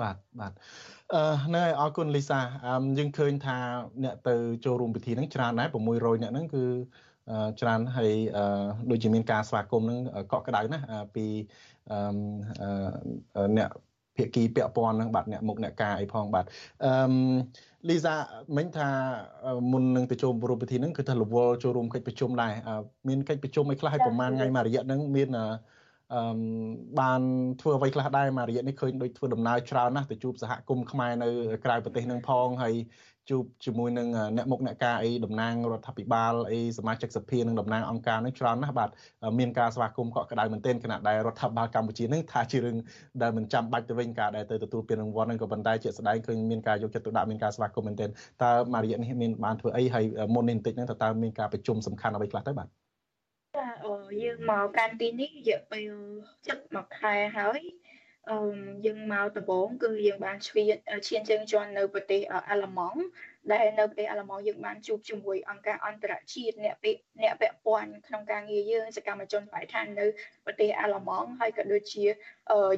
[0.00, 0.52] បាទបាទ
[1.14, 2.40] អឺហ្នឹងហើយអរគុណលីសា
[2.98, 3.56] យើងឃើញថា
[4.04, 6.64] អ្នកទៅចូលរួមពិធីហ្នឹងច្រើនដែរ600អ្នកហ្នឹងគឺ
[7.60, 8.12] ច្រើនហើយ
[8.90, 10.00] ដូចជាមានការស្វាគមន៍ហ្នឹង
[10.32, 10.80] កក់ក្ដៅណា
[11.14, 11.26] ពី
[13.58, 13.70] អ្នក
[14.16, 16.44] ភាគីពាក់ព័ន្ធនឹងបាទអ្នកមុខអ្នកការអីផងបាទ
[16.84, 16.92] អឺ
[17.88, 18.14] លីសា
[18.56, 18.88] មិញថា
[19.72, 22.52] មុននឹងទៅចូលរួមពិធីហ្នឹងគឺថារវល់ចូលរួមកិច្ចប្រជុំដែរ
[23.08, 25.46] មានកិច្ចប្រជុំអីខ្លះឲ្យប្រហែលថ្ងៃមួយរយៈហ្នឹងមានអឺ
[27.00, 27.20] បាន
[27.60, 31.28] ធ្វើអ្វីខ្លះដែរមួយរយៈនេះឃើញដូចធ្វើដំណើរច្រើនណាស់ទៅជួបសហគមន៍ខ្មែរនៅ
[31.64, 32.74] ក្រៅប្រទេសនឹងផងហើយ
[33.30, 38.90] ជួបជាមួយនឹងអ្នកមុខអ្នកការអីតំណាងរដ្ឋាភិបាលអីសមាជិកសភានិងតំណាងអង្គការនឹងច្រើនណាស់បាទ
[39.38, 42.76] មានការស្វាគមន៍កក់ក្ដៅមែនទែនគណៈដែលរដ្ឋាភិបាលកម្ពុជានឹងថាជារឿង
[43.22, 48.10] ដែលមិនចាំបាច់ទៅវិញការដែលទៅទទួលពានរង្វាន់នឹងក៏ប៉ុន្តែជាក់ស្ដែងឃើញមានការយកចិត្តទុកដាក់មានការស្វាគមន៍មែនទែន
[48.42, 50.04] តើមួយរយៈនេះមានបានធ្វើអីហើយ
[50.34, 52.68] មុននេះបន្តិចហ្នឹងតើមានការប្រជុំសំខាន់អ្វីខ្លះទៅបាទ
[53.56, 53.66] ចា
[54.22, 55.92] យើងមកកាន់ទីនេះរយៈពេល
[56.46, 57.60] ជិត1ខែហើយ
[58.30, 58.38] អឺ
[58.86, 60.64] យើងមកដំបូងគឺយើងបានឈ្វា
[61.08, 62.20] ឈានជើងជាន់នៅប្រទេស
[62.50, 63.00] អាល្លឺម៉ង់
[63.52, 70.06] ដែលនៅប្រទេសអាល្លឺម៉ង់យើងបានជួបជាមួយអង្គការអន្តរជាតិអ្នកពាក់អ្នកពាក់ព័ន្ធក្នុងការងារយើងសកម្មជនបរិស្ថាននៅ
[70.46, 72.04] ប្រទេសអាល្លឺម៉ង់ហើយក៏ដូចជា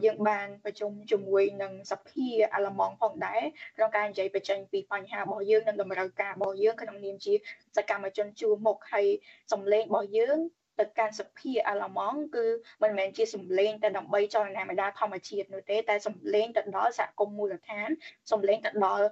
[0.04, 3.42] យើងបានប្រជុំជាមួយនឹងសភាអាល្លឺម៉ង់ផងដែរ
[3.76, 7.34] ក្នុងការនិយាយបញ្ចេញពីបញ្ហារបស់យើងនិងតម្រូវការរបស់យើងក្នុងនាមជា
[7.76, 9.06] សកម្មជនជួរមុខហើយ
[9.52, 10.38] សម្លេងរបស់យើង
[10.80, 12.46] ទៅកាន់សភាអាឡម៉ង់គឺ
[12.82, 17.88] មិនមែនជាសម្លេងតែដើម្បីចលនាមេដាធម្មជាតិនោះទេតែសម្លេងទៅដល់សហគមន៍មូលដ្ឋាន
[18.32, 19.06] សម្លេងទៅដល់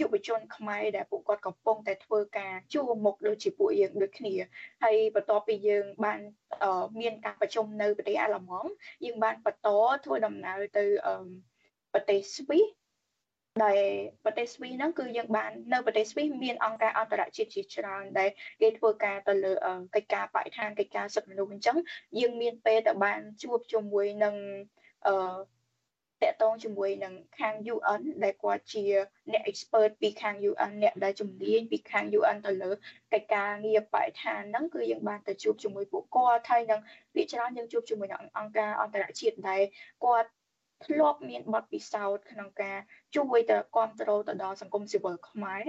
[0.00, 4.34] យុវជនខ្មែរដែលពួកគាត់កំពុងតែធ្វើការជួរមុខដូចជាពួកយើងដូចគ្នា
[4.84, 6.20] ហើយបន្ទាប់ពីយើងបាន
[7.00, 8.70] មានការប្រជុំនៅប្រទេសអាឡម៉ង់
[9.04, 9.68] យើងបានបន្ត
[10.04, 10.84] ធ្វើដំណើរទៅ
[11.92, 12.66] ប្រទេសស្វីស
[13.64, 13.80] ដែល
[14.24, 18.30] ប្រទេសស្វីសហ្នឹងគឺយើងបាននៅប្រទេសស្វីសមានអង្គការអន្តរជាតិជាច្រើនដែល
[18.60, 19.52] គេធ្វើការទៅលើ
[19.94, 21.76] កិច្ចការបរិស្ថានកិច្ចការសិទ្ធិមនុស្សអញ្ចឹង
[22.18, 24.34] យើងមានពេលទៅបានជួបជាមួយនឹង
[25.06, 25.14] អឺ
[26.22, 28.84] តកតងជាមួយនឹងខាង UN ដែលគាត់ជា
[29.32, 32.70] អ្នក expert ពីខាង UN អ្នកដែលជំនាញពីខាង UN ទៅលើ
[33.12, 36.80] កិច្ចការងារបរិស្ថានហ្នឹងគឺយើងបានទៅជួបជាមួយពួកគាត់ហើយនឹង
[37.16, 39.62] វាច្រើនយើងជួបជាមួយនឹងអង្គការអន្តរជាតិដែល
[40.04, 40.30] គាត់
[40.86, 42.78] ធ្លាប់មានបទពិសោធន៍ក្នុងការ
[43.16, 45.66] ជួយទៅគ្រប់គ្រងទៅដល់សង្គមស៊ីវិលខ្មែរ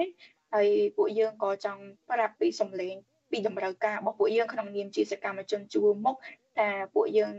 [0.53, 2.95] ហើយពួកយើងក៏ចង់ប្រាប់ពីសម្លេង
[3.31, 6.15] ពីតម្រូវការរបស់ពួកយើងក្នុងនាមជាសកម្មជនជួរមុខ
[6.57, 7.33] ថាពួកយើង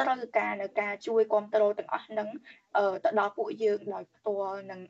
[0.00, 2.28] ត្រូវការនៅការជួយគ្រប់គ្រងទាំងអស់នឹង
[3.04, 4.80] ទៅដល់ពួកយើងដោយផ្ទាល់នឹង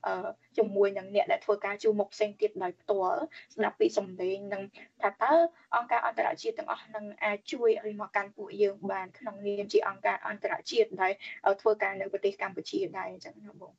[0.56, 3.20] ជាមួយនឹងអ្នកដែលធ្វើការជួមុខផ្សេងទៀតដោយផ្ទាល់
[3.54, 4.62] ស្ដាប់ពីសម្លេងនឹង
[5.02, 5.32] ថាតើ
[5.76, 11.12] អង្គការអន្តរជាតិទាំងអស់នឹងអាចជួយឲ្យមកកាន់ពួកយើងបានក្នុងនាមជាអង្គការអន្តរជាតិដែល
[11.60, 13.72] ធ្វើការនៅប្រទេសកម្ពុជាដែរអញ្ចឹងណាបង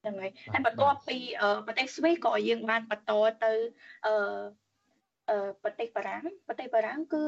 [0.00, 1.16] ហ្នឹងហើយហើយបន្ទាប់ពី
[1.66, 3.12] ប្រទេសស្វីសក៏យើងបានបន្ត
[3.44, 3.52] ទៅ
[4.06, 4.14] អឺ
[5.62, 7.24] ប្រទេសបារាំងប្រទេសបារាំងគឺ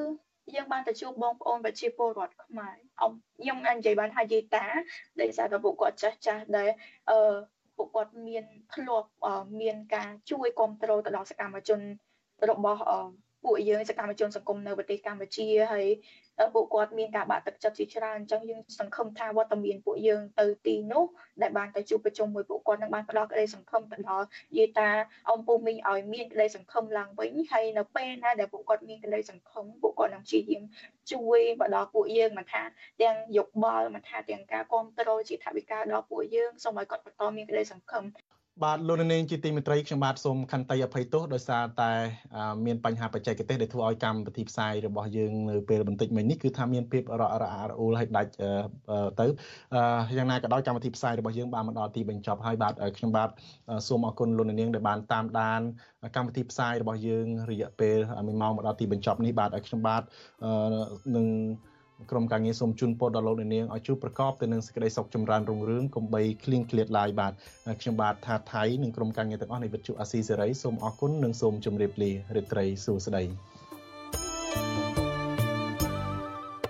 [0.55, 4.65] យើងបានទៅជួបបងប្អូនប្រជាពលរដ្ឋខ្មែរអមខ្ញុំអាចនិយាយបានថាយាយតា
[5.21, 6.71] ដែលសារតែពួកគាត់ចាស់ចាស់ដែល
[7.11, 7.35] អឺ
[7.77, 9.09] ពួកគាត់មានធ្លាប់
[9.61, 11.81] មានការជួយគ្រប់គ្រងទៅដល់សកម្មជន
[12.51, 12.83] របស់
[13.45, 15.87] ពួកយើងសកម្មជនសង្គមនៅប្រទេសកម្ពុជាហើយ
[16.55, 21.05] ពួកគាត់មានការបាក់ទឹកចិត្តជាច្រើនអញ្ចឹងយើងសង្ឃឹមថាវត្តមានពួកយើងទៅទីនោះ
[21.43, 24.27] ដែលបានទៅជួបប្រជុំមួយពួកគាត់នឹងបានផ្ដល់ក្តីសង្ឃឹមទៅដល់
[24.59, 24.91] យាយតា
[25.29, 30.63] អ៊ំពូមីងឲ្យមានក្តីសង្ឃឹមឡើងវិញហើយនៅពេលណាដែលពួកគាត់មានក្តីសង្ឃឹមពួកគាត់នឹងព្យាយាម
[31.13, 32.63] ជួយមកដល់ពួកយើងមិនថា
[33.03, 38.05] ទាំងយកបល់មិនថាទាំងការគ្រប់គ្រងជាថវិកាដល់ពួកយើងសូមឲ្យគាត់បន្តមានក្តីសង្ឃឹម
[38.63, 41.93] បាទលោកនាងជាទីមេត្រីខ្ញុំបាទសូមខន្តីអភ័យទោសដោយសារតែ
[42.67, 47.41] មានបញ្ហាបច្ចេកទេសដែលធ្វើឲ្យកម្មវិធីផ្សាយរបស់យើងនៅពេលបន្តិចមិញនេះគឺថាមានភាពរអាក់
[47.71, 48.31] រអួលហើយដាច់
[49.21, 49.27] ទៅ
[50.17, 53.31] យ៉ាងណាក៏ដោយកម្មវិធីផ្សាយរបស់យើងបានមកដល់ទីបញ្ចប់ហើយបាទខ្ញុំបាទ
[53.89, 55.61] សូមអរគុណលោកនាងដែលបានតាមដាន
[56.17, 60.03] កម្មវិធីផ្សាយរបស់យើងរយៈពេល1ម៉ោងមកដល់ទីបញ្ចប់នេះបាទខ្ញុំបាទ
[61.17, 61.27] នឹង
[62.11, 67.33] ក្រុមការងារសូមជូនពរដល់លោកអ្នកនាងឲ្យជួបប្រកបទៅនឹងសេចក្តីសុខចម្រើនរុងរឿងកុំបីឃ្លៀងឃ្លាតឡើយបាទ
[67.81, 73.25] ខ្ញុំបាទថាថៃនិងក្រុមការងារទាំងអស់នៃវិទ្យុអាស៊ីសេរីសូមអរគុណនិងសូមជម្រាបលារាត្រីសួស្តី